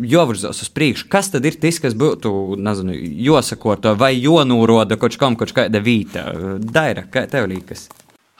jāvirzās 0.08 0.64
uz 0.64 0.72
priekšu? 0.72 1.10
Kas 1.12 1.32
tad 1.34 1.44
ir 1.48 1.60
tas, 1.60 1.82
kas 1.82 1.96
būtu, 1.98 2.56
nezinu, 2.60 2.96
jāsakorto 3.28 3.92
vai 4.00 4.14
jonūroda 4.16 4.96
kaut 5.00 5.20
kam 5.20 5.36
kaut 5.40 5.52
kāda 5.56 5.84
vīta? 5.84 6.30
Daira, 6.60 7.04
kā 7.12 7.26
tev 7.30 7.50
liekas? 7.50 7.89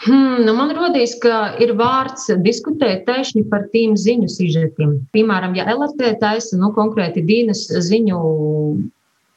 Hmm, 0.01 0.47
nu 0.47 0.55
man 0.57 0.71
rodīs, 0.73 1.13
ka 1.21 1.59
ir 1.61 1.75
vārds 1.77 2.31
diskutēt 2.45 3.03
tieši 3.09 3.43
par 3.51 3.67
tīm 3.75 3.99
ziņu 4.01 4.31
sižetiem. 4.33 4.95
Piemēram, 5.13 5.53
ja 5.59 5.67
LRT 5.75 6.15
taisa 6.23 6.57
nu, 6.57 6.71
konkrēti 6.77 7.21
dienas 7.29 7.67
ziņu 7.69 8.21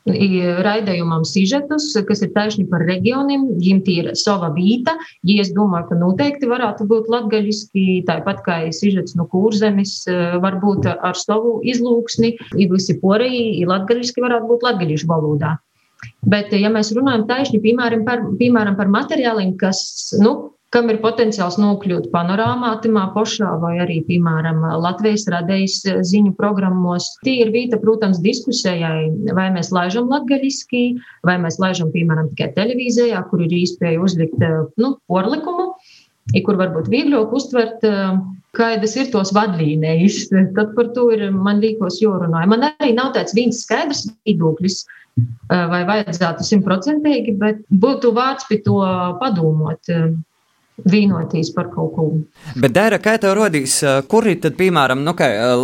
raidījumam 0.03 1.23
sižetus, 1.23 1.93
kas 2.07 2.21
ir 2.23 2.31
taisni 2.35 2.65
par 2.67 2.83
reģioniem, 2.83 3.45
viņiem 3.59 3.81
tie 3.83 3.95
ir 4.01 4.09
sava 4.19 4.49
vīta. 4.55 4.97
Ja 5.23 5.41
es 5.41 5.53
domāju, 5.55 5.89
ka 5.89 5.99
noteikti 5.99 6.47
varētu 6.47 6.87
būt 6.87 7.07
latgaļiski, 7.11 8.03
tāpat 8.07 8.43
kā 8.43 8.57
sižets 8.71 9.15
no 9.15 9.27
kurzemes, 9.31 10.03
varbūt 10.43 10.87
ar 10.91 11.15
savu 11.15 11.61
izlūksni, 11.63 12.35
ja 12.55 12.71
visi 12.71 12.99
porēji 12.99 13.67
latgaļiski 13.67 14.23
varētu 14.23 14.51
būt 14.51 14.67
latgaļīšu 14.67 15.07
valodā. 15.07 15.57
Bet, 16.29 16.53
ja 16.55 16.71
mēs 16.71 16.93
runājam 16.95 17.27
taisni, 17.27 17.59
piemēram, 17.63 18.05
par, 18.07 18.23
piemēram, 18.39 18.77
par 18.79 18.91
materiāliem, 18.91 19.55
kas, 19.59 19.83
nu, 20.21 20.53
kam 20.73 20.89
ir 20.89 20.99
potenciāls 21.03 21.59
nokļūt 21.61 22.07
panorāmā, 22.13 22.71
timā 22.81 23.05
pošā 23.13 23.51
vai 23.61 23.75
arī, 23.83 23.99
piemēram, 24.07 24.63
Latvijas 24.81 25.27
radējas 25.29 25.75
ziņu 26.09 26.33
programmos. 26.39 27.11
Tī 27.25 27.35
ir 27.43 27.53
vīta, 27.53 27.77
protams, 27.81 28.21
diskusējai, 28.23 29.33
vai 29.37 29.47
mēs 29.53 29.69
laižam 29.75 30.09
latgaļiski, 30.11 30.83
vai 31.27 31.37
mēs 31.43 31.59
laižam, 31.61 31.93
piemēram, 31.93 32.31
tikai 32.33 32.53
televīzijā, 32.57 33.21
kur 33.29 33.45
ir 33.45 33.53
iespēja 33.59 34.01
uzlikt, 34.01 34.41
nu, 34.81 34.95
porlikumu, 35.11 35.72
kur 36.45 36.57
varbūt 36.59 36.89
vieglāk 36.91 37.33
uztvert, 37.35 37.83
kādas 38.53 38.97
ir 38.99 39.09
tos 39.13 39.33
vadlīnijas. 39.35 40.27
Tad 40.31 40.73
par 40.77 40.91
to 40.95 41.09
ir, 41.15 41.29
man 41.33 41.61
līkos, 41.63 42.01
jorunāja. 42.03 42.49
Man 42.49 42.67
arī 42.71 42.93
nav 42.97 43.13
tāds 43.17 43.35
viens 43.37 43.63
skaidrs 43.65 44.07
viedoklis 44.25 44.83
vai 45.49 45.83
vajadzētu 45.85 46.45
simtprocentīgi, 46.47 47.35
bet 47.37 47.65
būtu 47.69 48.13
vārds 48.15 48.47
pie 48.49 48.63
to 48.65 48.79
padomot 49.19 49.91
vīnotīs 50.89 51.51
par 51.53 51.69
kaut 51.73 51.93
ko. 51.95 52.05
Bet, 52.57 52.73
Dēra, 52.73 52.97
kā 53.01 53.13
tev 53.21 53.35
rodīs, 53.37 53.77
kuri 54.09 54.35
tad, 54.41 54.55
piemēram, 54.57 55.03
nu, 55.05 55.13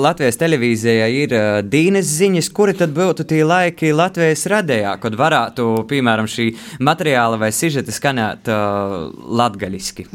Latvijas 0.04 0.38
televīzijā 0.40 1.10
ir 1.24 1.36
dīnes 1.66 2.14
ziņas, 2.20 2.52
kuri 2.54 2.78
tad 2.78 2.94
būtu 2.96 3.26
tie 3.30 3.42
laiki 3.42 3.94
Latvijas 3.96 4.46
radējā, 4.54 4.96
kad 5.02 5.18
varētu, 5.20 5.70
piemēram, 5.90 6.30
šī 6.30 6.52
materiāla 6.86 7.42
vai 7.42 7.50
sižeta 7.56 7.96
skanēt 7.96 8.52
uh, 8.54 9.10
latgaļiski? 9.42 10.08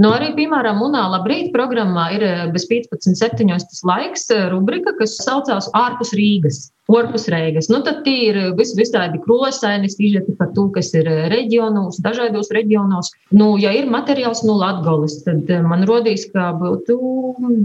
Nu, 0.00 0.12
arī, 0.14 0.30
piemēram, 0.36 0.78
Munā 0.80 1.02
Labrīt 1.12 1.50
programmā 1.52 2.06
ir 2.16 2.22
bez 2.54 2.66
15.7. 2.70 3.48
tas 3.50 3.82
laiks 3.84 4.30
rubrika, 4.52 4.94
kas 4.96 5.18
saucās 5.24 5.68
ārpus 5.76 6.14
Rīgas. 6.16 6.68
Orpus 6.90 7.28
Reigas. 7.30 7.68
Nu, 7.70 7.80
tad 7.86 8.06
ir 8.10 8.38
vis, 8.58 8.72
visādi 8.78 9.20
krosaini 9.22 9.90
stīžeti 9.90 10.34
par 10.38 10.50
to, 10.56 10.66
kas 10.74 10.90
ir 10.98 11.06
reģionos, 11.30 12.00
dažādos 12.02 12.50
reģionos. 12.54 13.12
Nu, 13.30 13.52
ja 13.62 13.70
ir 13.76 13.86
materiāls 13.92 14.42
no 14.46 14.56
Latgoles, 14.58 15.20
tad 15.26 15.50
man 15.66 15.86
rodīs, 15.88 16.26
ka 16.32 16.50
būtu 16.58 16.98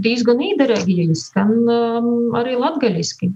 diezgan 0.04 0.44
īderīgi, 0.52 1.00
ja 1.00 1.18
skan 1.18 1.56
um, 1.64 2.12
arī 2.38 2.54
latgaļiski. 2.60 3.32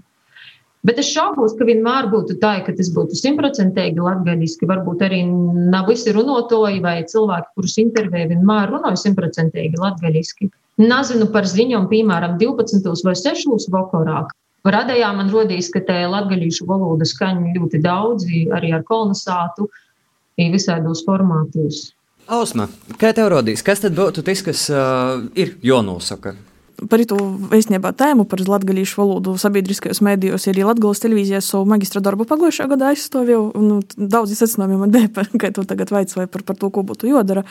Bet 0.87 0.97
es 0.97 1.11
šaubos, 1.13 1.53
ka 1.57 1.65
vienmēr 1.67 2.07
būtu 2.09 2.39
tā, 2.41 2.55
ka 2.65 2.73
tas 2.73 2.89
būtu 2.93 3.17
simtprocentīgi 3.19 4.01
latgaļiski. 4.01 4.65
Varbūt 4.69 5.03
arī 5.05 5.21
nav 5.29 5.91
visi 5.91 6.13
runotoji 6.15 6.81
vai 6.81 6.95
cilvēki, 7.05 7.51
kurus 7.53 7.77
intervēja, 7.83 8.31
vienmēr 8.31 8.73
runāja 8.73 8.97
simtprocentīgi 9.03 9.77
latgaļiski. 9.77 10.49
Nezinu 10.81 11.27
par 11.29 11.45
ziņām, 11.45 11.85
piemēram, 11.91 12.39
12 12.41 13.05
vai 13.05 13.13
6 13.19 13.69
vakarā. 13.69 14.25
Radējā 14.61 15.13
man 15.17 15.29
rodīs, 15.33 15.69
ka 15.73 15.81
te 15.85 16.01
latgaļīšu 16.09 16.65
valoda 16.69 17.05
skaņa 17.05 17.55
ļoti 17.55 17.81
daudzi, 17.81 18.43
arī 18.53 18.73
ar 18.77 18.85
kolonizātu, 18.85 19.69
visādos 20.37 21.03
formātos. 21.05 21.91
Ausma, 22.31 22.67
kā 22.97 23.11
tev 23.13 23.29
rodīs, 23.33 23.61
kas 23.65 23.83
tad 23.83 23.93
būtu 23.97 24.23
tas, 24.25 24.41
kas 24.45 24.65
uh, 24.73 25.21
ir 25.37 25.57
jānosaka? 25.65 26.33
Par 26.89 27.01
to 27.05 27.17
īstenībā 27.53 27.91
tēmu 27.97 28.25
par 28.29 28.41
latviešu 28.41 29.01
valodu 29.01 29.35
sabiedriskajos 29.39 30.01
mēdījos. 30.05 30.47
Arī 30.49 30.65
Latvijas 30.65 31.01
televīzijā 31.03 31.41
savu 31.45 31.67
maģistra 31.69 32.01
darbu 32.03 32.25
pagājušā 32.29 32.67
gada 32.71 32.89
aizstāvēju. 32.91 33.41
Nu, 33.61 33.79
daudzi 33.95 34.37
secinājumi 34.39 34.79
man 34.81 34.93
dēļ, 34.93 35.09
ka 35.41 35.51
tu 35.53 35.65
tagad 35.67 35.93
vaicāji 35.93 36.29
par, 36.31 36.45
par 36.47 36.57
to, 36.57 36.71
ko 36.73 36.83
būtu 36.87 37.11
jādara. 37.11 37.43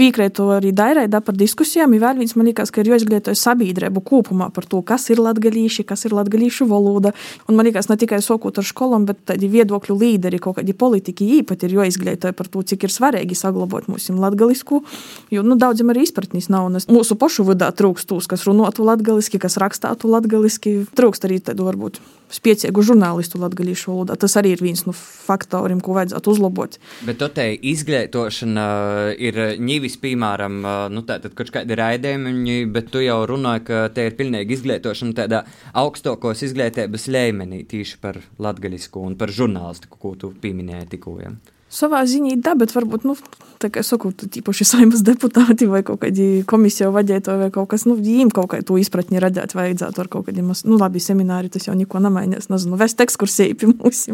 Vīkrētu 0.00 0.48
arī 0.56 0.72
dairaidā 0.74 1.22
par 1.22 1.38
diskusijām. 1.38 1.94
Vēl 2.02 2.22
viens, 2.22 2.34
man 2.38 2.48
liekas, 2.48 2.72
ka 2.74 2.82
ir 2.82 2.92
jāizglīto 2.94 3.34
sabiedrību 3.38 4.02
kopumā 4.08 4.50
par 4.54 4.66
to, 4.66 4.82
kas 4.86 5.06
ir 5.14 5.22
latvieši, 5.22 5.86
kas 5.86 6.06
ir 6.08 6.16
latviešu 6.18 6.66
valoda. 6.70 7.14
Un 7.46 7.58
man 7.58 7.68
liekas, 7.68 7.90
ne 7.92 7.98
tikai 8.00 8.22
sokot 8.24 8.58
ar 8.58 8.66
skolām, 8.66 9.06
bet 9.06 9.22
tādi 9.30 9.50
viedokļu 9.52 9.98
līderi, 10.00 10.42
kaut 10.42 10.58
kādi 10.58 10.74
politiķi 10.74 11.30
īpaši 11.42 11.68
ir 11.68 11.76
jāizglīto 11.78 12.32
par 12.34 12.50
to, 12.50 12.64
cik 12.66 12.88
ir 12.88 12.94
svarīgi 12.94 13.38
saglabāt 13.38 13.86
mūsu 13.92 14.16
latgalisku. 14.18 14.82
Jo 15.30 15.46
nu, 15.46 15.58
daudziem 15.60 15.92
arī 15.92 16.06
izpratnes 16.08 16.50
nav. 16.52 16.70
Mūsu 16.90 17.16
pašu 17.20 17.46
vidā 17.46 17.70
trūkst 17.76 18.08
tūs, 18.10 18.28
kas 18.30 18.46
runā 18.48 18.71
runātu 18.72 18.84
latviešu, 18.86 19.38
kas 19.38 19.56
rakstātu 19.60 20.08
latviešu. 20.08 20.88
Trūkst 20.96 21.24
arī 21.26 21.40
tādu 21.40 21.66
varbūt 21.66 22.00
spēcīgu 22.32 22.82
žurnālistu 22.82 23.38
latviešu 23.38 23.92
valodā. 23.92 24.16
Tas 24.16 24.36
arī 24.36 24.54
ir 24.54 24.62
viens 24.62 24.84
no 24.86 24.92
faktoriem, 24.92 25.80
ko 25.80 25.92
vajadzētu 25.94 26.30
uzlabot. 26.32 26.78
Bet 27.04 27.18
to 27.18 27.28
te 27.28 27.52
izglītošana 27.52 29.14
ir 29.18 29.58
ņīvis, 29.60 29.98
piemēram, 30.00 30.62
nu, 30.92 31.02
tātad 31.04 31.34
kaut 31.34 31.52
kādi 31.52 31.76
raidījumi, 31.76 32.66
bet 32.72 32.90
tu 32.90 33.02
jau 33.04 33.20
runāji, 33.26 33.66
ka 33.68 33.88
te 33.92 34.06
ir 34.08 34.16
pilnīgi 34.16 34.56
izglītošana 34.56 35.12
tādā 35.16 35.44
augstākos 35.74 36.42
izglītības 36.48 37.08
līmenī 37.12 37.64
tieši 37.68 37.98
par 38.00 38.22
latviešu 38.38 39.02
un 39.02 39.16
par 39.16 39.32
žurnālistiku, 39.32 39.98
ko 40.00 40.14
tu 40.16 40.32
pieminēji 40.40 40.94
tikko. 40.96 41.18
Ja? 41.20 41.36
Savā 41.72 42.02
ziņā 42.08 42.36
da, 42.44 42.54
bet 42.58 42.74
varbūt, 42.76 43.06
nu, 43.08 43.16
tā 43.62 43.70
kā 43.72 43.82
saku, 43.86 44.12
tīpaši 44.12 44.66
saimnes 44.68 45.04
deputāti 45.06 45.68
vai 45.70 45.82
kaut 45.86 46.02
kādi 46.02 46.44
komisiju 46.48 46.92
vadītāji 46.94 47.44
vai 47.44 47.50
kaut 47.54 47.70
kas, 47.72 47.86
nu, 47.88 47.96
viņiem 47.98 48.32
kaut 48.34 48.50
kā 48.52 48.60
to 48.66 48.76
izpratni 48.80 49.22
radīt 49.22 49.56
vajadzētu 49.56 50.04
ar 50.04 50.12
kaut 50.12 50.28
kādiem, 50.28 50.52
nu, 50.52 50.78
labi, 50.80 51.02
semināri, 51.02 51.52
tas 51.52 51.68
jau 51.68 51.76
neko 51.78 52.02
nemainīs, 52.04 52.50
nezinu, 52.52 52.78
vest 52.80 53.02
ekskursiju 53.04 53.56
pie 53.60 53.72
mums, 53.72 54.06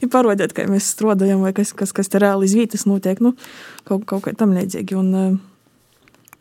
ir 0.00 0.12
parādīt, 0.12 0.56
kā 0.56 0.66
mēs 0.70 0.92
strādājam 0.96 1.44
vai 1.44 1.54
kas, 1.56 1.74
kas, 1.76 1.94
kas 1.96 2.10
te 2.10 2.22
reāli 2.22 2.50
izvītas 2.50 2.88
notiek, 2.90 3.22
nu, 3.24 3.36
kaut, 3.88 4.06
kaut 4.10 4.26
kā 4.26 4.36
tam 4.38 4.56
līdzīgi. 4.56 4.98
Un, 4.98 5.12
uh, 5.14 5.53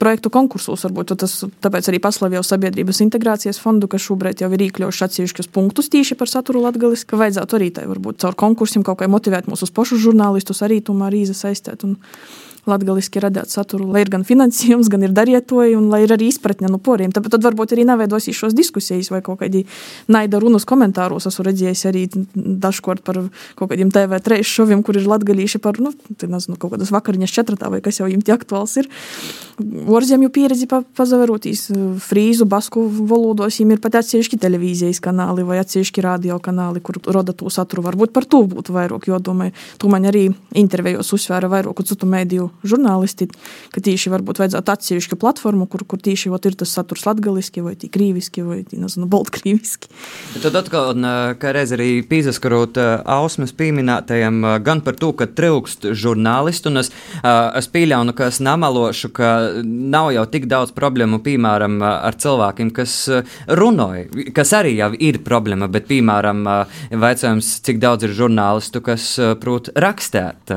projektu 0.02 0.32
konkursos. 0.34 0.86
Varbūt 0.88 1.16
tas 1.24 1.36
tāpēc 1.64 1.90
arī 1.92 2.00
paslavīja 2.04 2.44
sabiedrības 2.48 3.02
integrācijas 3.06 3.62
fondu, 3.64 3.90
kas 3.92 4.06
šobrīd 4.08 4.44
jau 4.44 4.52
ir 4.54 4.66
iekļaujuši 4.68 5.06
atsevišķus 5.08 5.52
punktus 5.54 5.92
tīši 5.94 6.18
par 6.20 6.32
saturu 6.32 6.64
latgalis, 6.66 7.06
ka 7.08 7.20
vajadzētu 7.20 7.60
arī 7.60 7.70
tai 7.76 7.86
varbūt 7.90 8.24
caur 8.24 8.38
konkursiem 8.40 8.86
kaut 8.86 9.02
kā 9.02 9.10
motivēt 9.12 9.50
mūsu 9.52 9.70
pašu 9.74 10.00
žurnālistus 10.02 10.64
arī 10.66 10.82
tomēr 10.86 11.20
īzasaistēt. 11.24 11.86
Un, 11.88 11.98
latgaliski 12.70 13.22
radīt 13.24 13.52
saturu, 13.52 13.90
lai 13.92 14.04
ir 14.06 14.12
gan 14.14 14.24
finansējums, 14.28 14.90
gan 14.92 15.04
ir 15.04 15.14
darietoji, 15.16 15.76
un 15.78 15.90
lai 15.92 16.04
ir 16.06 16.14
arī 16.16 16.30
izpratne 16.32 16.70
no 16.72 16.80
poriem. 16.84 17.12
Tāpēc 17.14 17.36
tad 17.36 17.46
varbūt 17.46 17.76
arī 17.76 17.86
neveidosīs 17.90 18.38
šos 18.40 18.56
diskusijas 18.56 19.12
vai 19.12 19.20
kaut 19.26 19.42
kādi 19.42 19.66
naida 20.12 20.40
runas 20.40 20.68
komentāros. 20.70 21.28
Esmu 21.28 21.48
redzējis 21.50 21.86
arī 21.92 22.06
dažkārt 22.34 23.04
par 23.04 23.20
kaut 23.60 23.74
kādiem 23.74 23.92
TV3 23.94 24.40
šoviem, 24.48 24.84
kur 24.86 25.00
ir 25.00 25.10
latgalīši 25.12 25.60
par, 25.64 25.80
nu, 25.84 25.92
nezinu, 26.22 26.56
kaut 26.60 26.76
kādas 26.76 26.94
vakariņas 26.96 27.36
četratā 27.36 27.72
vai 27.74 27.82
kas 27.84 28.00
jau 28.00 28.08
jums 28.12 28.28
tie 28.28 28.36
aktuāls 28.36 28.78
ir. 28.80 28.90
Orzemju 29.94 30.32
pieredzi 30.34 30.70
pa, 30.72 30.82
pazaverotīs 30.98 31.68
frīzu, 32.04 32.48
basku 32.50 32.86
valodos, 32.88 33.60
viņiem 33.60 33.76
ir 33.76 33.84
pat 33.84 34.00
atsevišķi 34.00 34.40
televīzijas 34.42 35.04
kanāli 35.04 35.46
vai 35.46 35.60
atsevišķi 35.62 36.06
radio 36.06 36.40
kanāli, 36.44 36.82
kur 36.82 36.98
roda 37.14 37.36
to 37.38 37.52
saturu. 37.54 37.84
Varbūt 37.86 38.16
par 38.16 38.26
to 38.26 38.42
būtu 38.50 38.74
vairāk, 38.74 39.12
jo 39.12 39.20
domāju, 39.22 39.54
tu 39.78 39.92
man 39.92 40.08
arī 40.10 40.30
intervijos 40.58 41.14
uzsvēra 41.14 41.52
vairāk 41.52 41.84
citu 41.84 42.10
mēdīju 42.10 42.50
žurnālisti, 42.64 43.28
ka 43.74 43.84
tieši 43.84 44.12
varbūt 44.14 44.42
vajadzētu 44.42 44.74
atsevišķu 44.74 45.20
platformu, 45.20 45.68
kur, 45.72 45.86
kur 45.88 46.02
tieši 46.04 46.32
ir 46.34 46.58
tas 46.60 46.74
saturs 46.76 47.06
latgaliski 47.08 47.64
vai 47.64 47.76
krīviski 47.76 48.44
vai, 48.46 48.60
nezinu, 48.72 49.08
baltkrīviski. 49.12 49.92
Tad 50.44 50.56
atkal, 50.60 50.94
kā 51.40 51.54
reiz 51.56 51.74
arī 51.76 52.02
pīzaskarot 52.08 52.80
ausmas 53.04 53.54
pieminētajam, 53.56 54.42
gan 54.64 54.82
par 54.86 54.98
to, 55.00 55.12
ka 55.18 55.28
trūkst 55.28 55.90
žurnālistu, 55.92 56.72
un 56.72 56.84
es, 56.84 56.92
es 57.24 57.70
pieļauju, 57.74 58.16
ka 58.18 58.30
es 58.32 58.40
namalošu, 58.44 59.12
ka 59.16 59.32
nav 59.64 60.12
jau 60.16 60.26
tik 60.32 60.48
daudz 60.52 60.74
problēmu, 60.76 61.22
piemēram, 61.24 61.80
ar 61.84 62.18
cilvēkiem, 62.20 62.72
kas 62.76 62.96
runāja, 63.48 64.08
kas 64.36 64.54
arī 64.58 64.76
jau 64.80 64.92
ir 64.98 65.22
problēma, 65.26 65.70
bet, 65.72 65.88
piemēram, 65.92 66.44
vaicājums, 66.92 67.54
cik 67.66 67.82
daudz 67.84 68.08
ir 68.08 68.16
žurnālistu, 68.18 68.84
kas 68.84 69.10
prot 69.42 69.72
rakstēt 69.80 70.54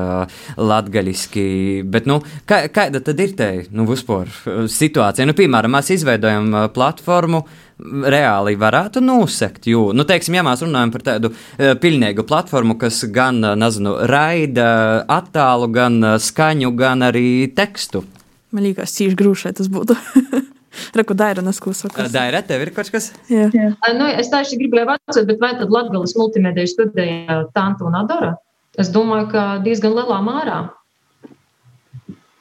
latgaliski, 0.57 1.47
Bet, 1.87 2.07
nu, 2.09 2.19
kā, 2.49 2.65
kāda 2.73 3.01
tad 3.03 3.21
ir 3.23 3.35
tā 3.37 3.49
nu, 3.75 3.85
vispār 3.87 4.31
situācija? 4.71 5.27
Nu, 5.27 5.35
piemēram, 5.37 5.73
mēs 5.77 5.93
izveidojam 5.95 6.51
platformu. 6.75 7.45
Reāli 7.77 8.55
varētu 8.57 9.03
nosekt, 9.05 9.67
jo, 9.69 9.91
nu, 9.93 10.01
teiksim, 10.09 10.33
ja 10.33 10.41
mēs 10.41 10.63
runājam 10.65 10.89
par 10.95 11.03
tādu 11.05 11.29
uh, 11.29 11.75
pilnīgu 11.77 12.25
platformu, 12.25 12.73
kas 12.81 13.03
gan, 13.13 13.37
nezinu, 13.61 13.93
raida 14.09 14.67
attēlu, 15.13 15.69
gan 15.75 16.01
skaņu, 16.17 16.73
gan 16.79 17.05
arī 17.05 17.27
tekstu. 17.53 18.01
Man 18.49 18.65
liekas, 18.65 18.95
cīši 18.97 19.19
grūti 19.19 19.53
tas 19.59 19.69
būtu. 19.69 19.93
Reku 20.97 21.15
Daira 21.17 21.41
nesklausa. 21.45 21.89
Daira, 22.11 22.41
tev 22.45 22.63
ir 22.65 22.71
kaut 22.75 22.89
kas? 22.93 23.11
Jā. 23.31 23.47
Jā. 23.53 23.71
Nu, 23.97 24.07
es 24.07 24.29
tieši 24.33 24.59
gribēju 24.61 24.89
vaicāt, 24.91 25.21
bet 25.29 25.41
vai 25.41 25.53
tad 25.59 25.73
Latgales 25.73 26.15
multimediju 26.17 26.71
studēja 26.71 27.41
Tanta 27.55 27.87
un 27.87 27.97
Adora? 27.97 28.35
Es 28.77 28.91
domāju, 28.93 29.29
ka 29.33 29.45
diezgan 29.65 29.95
lielā 29.97 30.19
mārā. 30.25 30.59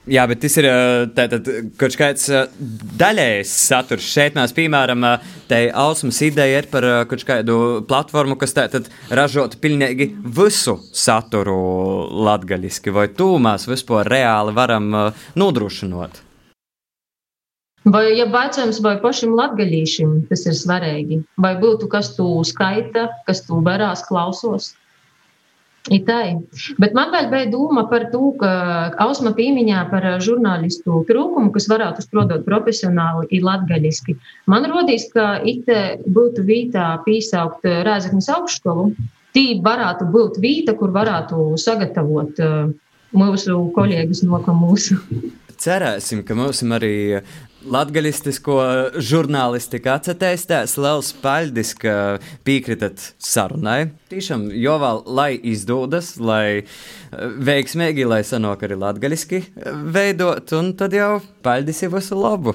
Jā, 0.07 0.23
bet 0.31 0.39
tas 0.39 0.55
ir 0.61 0.67
tātad, 1.17 1.49
kaut 1.81 1.97
kāds 1.99 2.29
daļējs 3.01 3.55
saturs. 3.67 4.07
Šeit 4.07 4.37
mēs, 4.39 4.53
piemēram, 4.55 5.03
te 5.51 5.65
ausmas 5.75 6.21
ideja 6.23 6.61
ir 6.63 6.69
par 6.71 6.87
kaut 7.11 7.25
kādu 7.27 7.57
platformu, 7.91 8.37
kas 8.39 8.55
tātad 8.55 8.87
ražotu 9.11 9.59
pilnīgi 9.63 10.13
visu 10.39 10.77
saturu 10.95 11.57
latgaļiski. 12.23 12.95
Vai 12.95 13.09
tu 13.19 13.33
mēs 13.43 13.67
vispār 13.67 14.07
reāli 14.15 14.55
varam 14.55 14.95
nodrošināt? 15.35 16.23
Vai, 17.87 18.07
ja 18.19 18.31
vecums 18.31 18.81
vai 18.83 18.97
pašam 19.03 19.35
latgaļīšim 19.39 20.15
tas 20.31 20.41
ir 20.47 20.55
svarīgi, 20.59 21.21
vai 21.39 21.53
būtu 21.59 21.87
kas 21.91 22.15
tu 22.17 22.27
skaita, 22.47 23.09
kas 23.27 23.45
tu 23.47 23.59
varās 23.67 24.07
klausos. 24.07 24.73
Itai. 25.93 26.41
Bet 26.83 26.97
man 26.99 27.13
vēl 27.15 27.29
bija 27.31 27.47
doma 27.53 27.85
par 27.91 28.09
to, 28.11 28.33
ka 28.41 28.51
Ausma 29.05 29.31
pīmiņā 29.37 29.85
par 29.93 30.07
žurnālistu 30.25 31.05
trūkumu, 31.07 31.53
kas 31.55 31.69
varētu 31.71 32.03
strādāt 32.03 32.43
profesionāli, 32.49 33.29
ir 33.37 33.47
latgaļiski. 33.47 34.17
Man 34.51 34.67
rodīs, 34.71 35.07
ka 35.13 35.37
ite 35.47 36.01
būtu 36.07 36.43
vītā 36.49 36.89
pīsaukt 37.07 37.69
Rēzaknis 37.87 38.31
augšskolu. 38.35 38.91
Tī 39.37 39.47
varētu 39.63 40.09
būt 40.11 40.41
vīta, 40.43 40.75
kur 40.75 40.91
varētu 40.97 41.55
sagatavot 41.61 42.41
mūsu 43.17 43.59
kolēģis 43.77 44.25
no 44.27 44.43
mūsu. 44.59 44.99
Cerēsim, 45.57 46.23
ka 46.27 46.37
mums 46.37 46.63
arī 46.77 47.23
Latvijas 47.67 48.21
žurnālistika 49.03 49.97
atcerēties, 49.99 50.77
Liels 50.79 51.11
paldies, 51.23 51.73
ka 51.75 52.19
piekritat 52.47 53.03
sarunai. 53.19 53.91
Tiešām, 54.13 54.47
jo 54.55 54.77
vēl, 54.83 55.03
lai 55.19 55.31
izdodas, 55.43 56.15
lai 56.21 56.63
eh, 56.63 56.65
veiksmīgi, 57.51 58.07
lai 58.07 58.23
sanāk 58.27 58.63
arī 58.67 58.79
latgaļiski 58.79 59.43
eh, 59.43 59.71
veidot, 59.97 60.53
un 60.59 60.75
tad 60.79 60.95
jau 60.95 61.19
paldies 61.43 61.83
jau 61.83 61.91
visu 61.97 62.19
labu! 62.21 62.55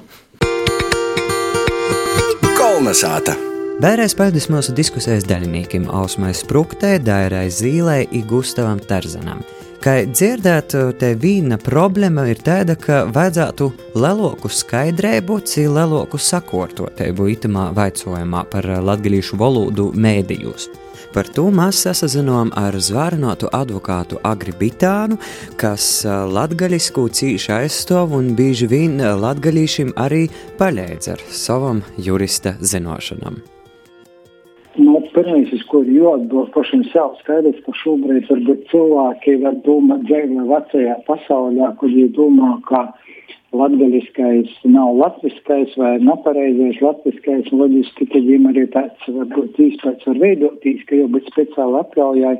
Kolnesāta! 2.56 3.36
Bērēs 3.82 4.14
paldies 4.14 4.46
mūsu 4.52 4.72
diskusijas 4.76 5.26
dalībniekiem 5.26 5.88
Ausmai 5.90 6.30
Spruktē, 6.36 6.94
Dairai 7.02 7.48
Zīlei 7.50 8.06
un 8.14 8.22
Gustavam 8.30 8.78
Tarzanam. 8.78 9.42
Kā 9.82 9.96
dzirdēt, 10.06 10.76
te 10.94 11.08
viena 11.18 11.56
problēma 11.58 12.28
ir 12.30 12.38
tāda, 12.46 12.76
ka 12.78 13.00
vajadzētu 13.10 13.66
lielāku 13.98 14.46
skaidrību, 14.46 15.40
cik 15.42 15.72
lielāku 15.74 16.20
sakārtotību 16.22 17.26
itamā 17.32 17.64
vaicojumā 17.74 18.44
par 18.52 18.68
latviešu 18.86 19.40
valodu 19.40 19.88
mēdījos. 19.98 20.68
Par 21.10 21.26
to 21.34 21.48
mēs 21.50 21.82
sazinājām 21.98 22.52
ar 22.54 22.78
zvārnotu 22.78 23.50
advokātu 23.50 24.20
Agri 24.22 24.54
Bitānu, 24.60 25.18
kas 25.58 26.04
latgaļisku 26.06 27.08
cīši 27.18 27.50
aizstāv 27.56 28.14
un 28.20 28.36
bieži 28.38 28.70
vien 28.70 29.02
latgaļīšiem 29.02 29.96
arī 29.98 30.28
palīdz 30.62 31.10
ar 31.16 31.26
savam 31.42 31.82
jurista 31.98 32.54
zināšanām. 32.62 33.42
Uz 35.12 35.62
ko 35.68 35.82
ir 35.84 35.90
jāatbild 35.92 36.54
pašam 36.54 36.86
sev, 36.88 37.10
skaidrs, 37.20 37.58
ka 37.66 37.72
šobrīd 37.76 38.30
varbūt 38.30 38.62
cilvēki 38.70 39.34
var 39.42 39.58
domāt 39.66 40.06
dzīvē 40.08 40.46
vecajā 40.48 40.94
pasaulē, 41.04 41.68
kur 41.76 41.92
viņi 41.92 42.14
domā, 42.16 42.54
ka 42.64 42.80
latgaliskais 43.52 44.54
nav 44.64 44.96
latviskais 44.96 45.76
vai 45.76 45.98
nepareizais 46.00 46.80
latviskais, 46.80 47.50
loģiski, 47.52 48.08
ka 48.08 48.22
viņiem 48.24 48.48
arī 48.54 48.64
tāds 48.72 49.10
varbūt 49.18 49.60
īspēc 49.66 50.06
var 50.08 50.22
veidotīs, 50.22 50.80
ka 50.88 50.96
jau 50.96 51.10
bet 51.12 51.28
speciāli 51.28 51.80
atļaujai, 51.82 52.36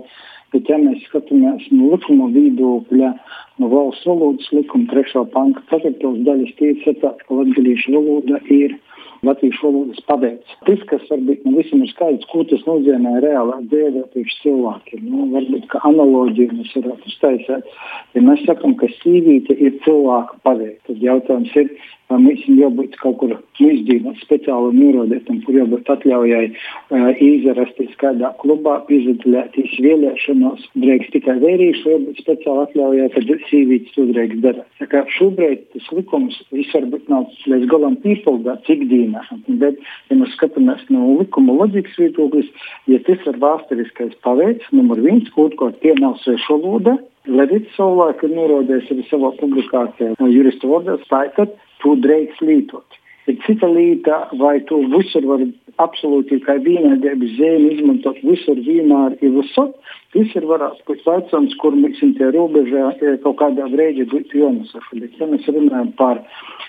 bet 0.56 0.72
ja 0.72 0.78
mēs 0.80 1.04
skatāmies 1.10 1.68
no 1.76 1.90
likuma 1.92 2.30
viedokļa, 2.32 3.12
no 3.60 3.68
valsts 3.74 4.08
valodas 4.08 4.48
likuma 4.56 4.88
trešo 4.94 5.26
panka, 5.36 5.60
ceturtos 5.68 6.24
daļas 6.24 6.56
tiesa, 6.56 6.96
ka 6.96 7.36
latgalīšu 7.36 7.92
valoda 7.98 8.40
ir 8.48 8.78
latviešu 9.26 9.68
valodas 9.68 10.00
pabeigts. 10.08 10.54
Tas, 10.66 10.80
kas 10.90 11.02
varbūt 11.10 11.44
nu, 11.46 11.54
visam 11.60 11.84
ir 11.84 11.90
skaidrs, 11.92 12.26
ko 12.32 12.42
tas 12.50 12.64
nozīmē 12.66 13.20
reālā 13.22 13.60
dzīvē 13.70 14.02
priekš 14.14 14.38
cilvēkiem. 14.42 15.04
Nu, 15.06 15.28
varbūt, 15.36 15.68
ka 15.70 15.82
analoģiju 15.86 16.58
mēs 16.58 16.72
varētu 16.78 17.10
uztaisīt. 17.12 17.70
Ja 18.16 18.24
mēs 18.26 18.42
sakam, 18.48 18.74
ka 18.80 18.90
sīvīte 18.98 19.54
ir 19.54 19.78
cilvēka 19.86 20.40
paveikta, 20.46 20.88
tad 20.90 21.06
jautājums 21.06 21.54
ir, 21.62 21.70
vai 22.10 22.18
viņam 22.22 22.58
jābūt 22.60 22.96
kaut 23.00 23.18
kur 23.20 23.34
izdzīvot 23.62 24.18
speciāli 24.22 24.72
norādītam, 24.76 25.40
kur 25.46 25.56
jābūt 25.56 25.90
atļaujai 25.94 26.44
uh, 26.50 27.22
izrasties 27.22 27.94
kādā 28.00 28.32
klubā, 28.42 28.78
izdeļēties 28.92 29.76
vēlēšanos, 29.84 30.66
drīkst 30.82 31.14
tikai 31.16 31.38
vērīši, 31.42 31.84
vai 31.86 31.94
jābūt 31.96 32.22
speciāli 32.24 32.64
atļaujai, 32.66 33.08
kad 33.16 33.32
sīvītes 33.50 33.96
to 33.96 34.06
drīkst 34.10 34.42
darīt. 34.44 34.88
Kā 34.92 35.04
šobrīd 35.16 35.64
tas 35.74 35.88
likums 35.96 36.40
varbūt 36.52 37.08
nav 37.12 37.30
līdz 37.50 37.68
galam 37.70 37.96
pīpildāts 38.02 38.72
ikdienā, 38.72 39.24
bet, 39.62 39.80
ja 40.10 40.18
mēs 40.18 40.34
skatāmies 40.36 40.84
no 40.92 41.16
likuma 41.20 41.56
loģikas 41.62 41.96
viedoklis, 42.00 42.50
ja 42.90 43.00
tas 43.06 43.30
ir 43.30 43.40
vēsturiskais 43.42 44.18
paveids, 44.26 44.68
numur 44.74 45.00
viens, 45.04 45.30
kaut 45.36 45.56
ko 45.60 45.70
tie 45.82 45.94
nav 46.00 46.18
svešu 46.24 46.58
valoda, 46.58 46.98
Levits 47.30 47.70
savulaik 47.76 48.22
ir 48.26 48.32
norādījis 48.34 48.88
arī 48.90 49.04
savā 49.06 49.30
publikācijā 49.38 50.16
no 50.18 50.30
jurista 50.30 50.66
vārdā, 50.66 50.96
tātad 51.10 51.54
to 51.82 51.94
drīkst 52.02 52.42
lietot. 52.42 52.98
Ir 53.30 53.36
cita 53.46 53.68
lieta, 53.70 54.16
vai 54.40 54.56
to 54.66 54.80
visur 54.90 55.22
var 55.30 55.44
absolūti 55.84 56.40
kā 56.42 56.56
vienādības 56.64 57.36
zemi 57.36 57.76
izmantot 57.76 58.18
visur 58.26 58.58
vienmēr 58.66 59.14
ir 59.22 59.36
visur. 59.36 59.70
Tas 60.12 60.34
ir 60.34 60.48
varētu 60.50 60.82
būt 60.88 61.06
jautājums, 61.06 61.54
kur 61.62 61.78
mēs 61.78 62.02
tie 62.02 62.32
robežā 62.34 62.90
kaut 63.22 63.38
kādā 63.38 63.68
veidā 63.70 64.08
būtu 64.10 64.42
jānosaka. 64.42 64.98
Bet, 64.98 65.14
ja 65.20 65.30
mēs 65.30 65.46
runājam 65.46 65.94
par 66.00 66.18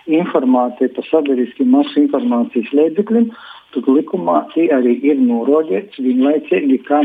informāciju, 0.06 0.94
par 0.94 1.10
sabiedriskiem 1.10 1.74
masu 1.74 2.06
informācijas 2.06 2.70
līdzekļiem, 2.78 3.32
tad 3.74 3.90
likumā 3.90 4.38
arī 4.78 5.00
ir 5.02 5.18
norādīts 5.26 5.98
vienlaicīgi, 5.98 6.84
ka 6.86 7.02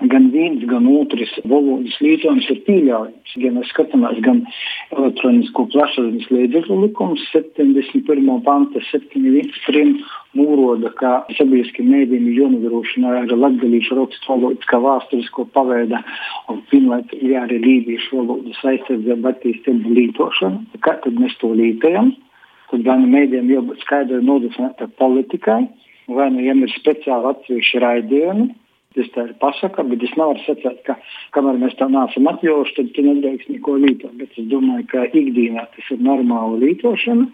gan 0.00 0.30
viens, 0.30 0.64
gan 0.68 0.86
otrs 0.90 1.32
valodas 1.48 1.94
lietojums 2.02 2.48
ir 2.52 2.60
pieļaujams. 2.66 3.34
Ja 3.40 3.50
mēs 3.54 3.70
skatāmies 3.72 4.18
gan 4.24 4.42
elektronisko 4.94 5.66
plašsaziņas 5.72 6.30
līdzekļu 6.34 6.78
likums 6.82 7.22
71. 7.32 8.26
panta 8.46 8.82
7.1. 8.90 9.94
mūroda, 10.38 10.90
ka 10.98 11.12
sabiedriskiem 11.38 11.88
mēdījiem 11.92 12.28
ir 12.30 12.40
jānodrošina 12.42 13.14
ar 13.22 13.36
latgalīšu 13.44 13.98
rakstu 14.00 14.32
valodas 14.32 14.68
kā 14.70 14.80
vēsturisko 14.82 15.46
paveida 15.54 16.02
un 16.52 16.60
vienlaicīgi 16.72 17.38
arī 17.40 17.60
lībiešu 17.62 18.20
valodas 18.20 18.60
aizsardzību 18.74 19.30
attīstību 19.30 19.94
lītošanu. 20.00 20.82
Kā 20.84 20.98
tad 21.04 21.16
mēs 21.20 21.38
to 21.40 21.54
lītojam? 21.54 22.12
Tad 22.72 22.84
gan 22.86 23.06
mēdījiem 23.12 23.50
jābūt 23.52 23.82
skaidri 23.84 24.18
nodefinēta 24.24 24.88
politikai, 24.98 25.62
vai 26.10 26.28
nu 26.34 26.42
jiem 26.42 26.64
ir 26.64 26.72
speciāli 26.74 27.30
atsevišķi 27.30 27.82
raidījumi, 27.84 28.50
Tas 28.94 29.08
tā 29.10 29.24
ir 29.26 29.32
pasaka, 29.42 29.82
bet 29.90 30.04
es 30.06 30.12
nevaru 30.14 30.38
sacīt, 30.44 30.76
ka 30.86 30.94
kamēr 31.34 31.56
mēs 31.58 31.74
tā 31.80 31.88
neesam 31.90 32.28
atļaujuši, 32.30 32.74
tad 32.76 32.92
tu 32.94 33.02
nedrīkst 33.02 33.50
neko 33.50 33.74
lītot. 33.82 34.12
Bet 34.20 34.36
es 34.38 34.46
domāju, 34.52 34.86
ka 34.92 35.02
ikdienā 35.10 35.64
tas 35.72 35.88
ir 35.90 36.04
normāla 36.06 36.60
lītošana. 36.62 37.26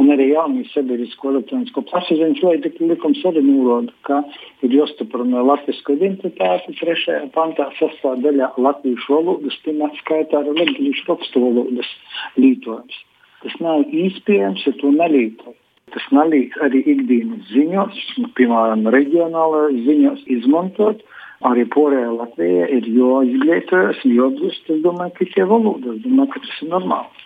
Un 0.00 0.12
arī 0.14 0.30
jaunīs 0.30 0.72
sabiedrisko 0.72 1.34
elektronisko 1.34 1.84
plašsaziņas 1.90 2.40
līdzekļu 2.48 2.88
likums 2.94 3.20
arī 3.28 3.44
norāda, 3.44 3.92
ka 4.08 4.22
ir 4.64 4.76
jāstiprina 4.78 5.44
latviešu 5.50 5.98
identitāte 5.98 6.76
trešajā 6.80 7.28
pantā 7.36 7.68
sastāvdaļā 7.76 8.54
latviešu 8.56 9.18
valodas, 9.18 9.60
pirmā 9.66 9.92
skaitā 10.00 10.40
arī 10.40 10.56
latviešu 10.62 11.10
rakstu 11.12 11.44
valodas 11.44 11.92
lītojums. 12.40 13.02
Tas 13.44 13.60
nav 13.60 13.84
iespējams, 13.90 14.64
ja 14.64 14.72
to 14.80 14.96
nelītot. 14.96 15.58
Tas 15.92 16.04
nalīdz 16.16 16.60
arī 16.64 16.82
ikdienas 16.94 17.50
ziņos, 17.52 17.98
piemēram, 18.38 18.86
reģionālajās 18.94 19.82
ziņos 19.88 20.22
izmantot. 20.38 21.02
Arī 21.42 21.64
porējā 21.74 22.10
Latvijā 22.14 22.68
ir 22.70 22.86
jāizglītojas, 22.86 24.04
jāatgūst. 24.06 24.68
Es 24.70 24.82
domāju, 24.84 25.16
ka 25.18 25.26
tie 25.34 25.46
valodas, 25.50 25.98
domāju, 26.04 26.30
ka 26.36 26.42
tas 26.44 26.60
ir 26.62 26.70
normāli. 26.70 27.21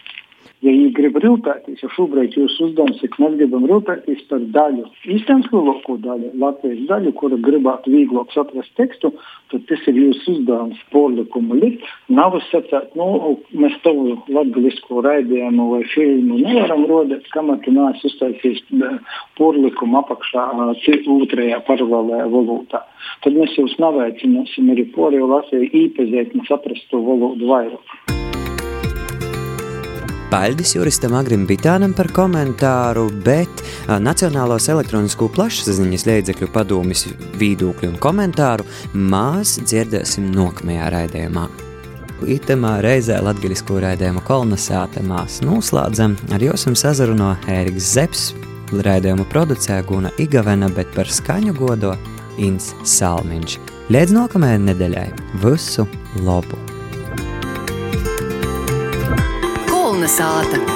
Ja 0.66 0.74
viņi 0.74 0.92
grib 0.96 1.18
rūpēties, 1.22 1.82
jo 1.84 1.90
šobrīd 1.94 2.36
jūsu 2.36 2.68
uzdevums 2.68 3.02
ir, 3.04 3.10
ka 3.12 3.22
mēs 3.22 3.36
gribam 3.38 3.66
rūpēties 3.70 4.24
par 4.30 4.42
daļu, 4.56 4.86
īstenībā 5.14 5.52
lielāko 5.54 5.96
daļu, 6.02 6.32
Latvijas 6.42 6.82
daļu, 6.90 7.12
kura 7.20 7.38
gribētu 7.46 7.92
vieglāk 7.94 8.34
saprast 8.34 8.72
tekstu, 8.80 9.12
tad 9.52 9.66
tas 9.70 9.86
ir 9.90 10.00
jūsu 10.00 10.34
uzdevums 10.34 10.80
porlikumu 10.94 11.58
likt. 11.60 11.86
Nav 12.10 12.38
sacīt, 12.48 12.96
nu, 12.98 13.36
mēs 13.54 13.78
tavu 13.84 14.16
latgalisko 14.32 15.04
raidījumu 15.06 15.68
vai 15.74 15.82
filmu 15.94 16.40
nevaram 16.42 16.86
rodēt, 16.90 17.30
kamēr 17.34 17.62
tu 17.64 17.74
neesi 17.76 18.10
uztaisījis 18.10 18.66
porlikumu 19.38 20.02
apakšā 20.02 20.48
otrajā 21.16 21.62
paralēlējā 21.68 22.28
valodā. 22.34 22.82
Tad 23.24 23.38
mēs 23.38 23.54
jūs 23.58 23.78
naveicināsim 23.82 24.74
arī 24.74 24.88
poriju 24.96 25.30
Latviju 25.30 25.70
īpazēt 25.84 26.34
un 26.36 26.46
saprast 26.50 26.90
to 26.90 27.02
valodu 27.06 27.50
vairāk. 27.54 28.15
Paļģis 30.36 30.74
juristam 30.74 31.14
Agrim 31.16 31.46
Bitānam 31.48 31.94
par 31.96 32.10
komentāru, 32.12 33.06
bet 33.24 33.62
Nacionālos 34.04 34.66
elektronisko 34.68 35.30
plašsaziņas 35.32 36.04
līdzekļu 36.04 36.48
padomis 36.52 37.06
viedokļu 37.40 37.88
un 37.88 37.96
komentāru 38.04 38.66
mēs 38.92 39.54
dzirdēsim 39.62 40.26
nākamajā 40.34 40.90
raidījumā. 40.92 41.46
Itemā 42.36 42.74
reizē 42.84 43.16
latgaļisko 43.24 43.80
raidījumu 43.86 44.26
kolonizāte 44.28 45.00
mēs 45.08 45.40
noslēdzam, 45.46 46.18
ar 46.28 46.44
jums 46.44 46.68
sazarunā 46.84 47.32
Ēriks 47.56 47.88
Zeps, 47.96 48.28
raidījumu 48.76 49.24
producē 49.32 49.80
Guna 49.88 50.12
Igavena, 50.20 50.68
bet 50.68 50.92
par 50.92 51.08
skaņu 51.08 51.56
godo 51.56 51.96
Ins 52.36 52.74
Salmiņš. 52.84 53.56
Līdz 53.88 54.16
nākamajai 54.20 54.64
nedēļai 54.68 55.10
visu 55.48 55.88
labu! 56.28 56.65
Kalnasāta. 60.06 60.75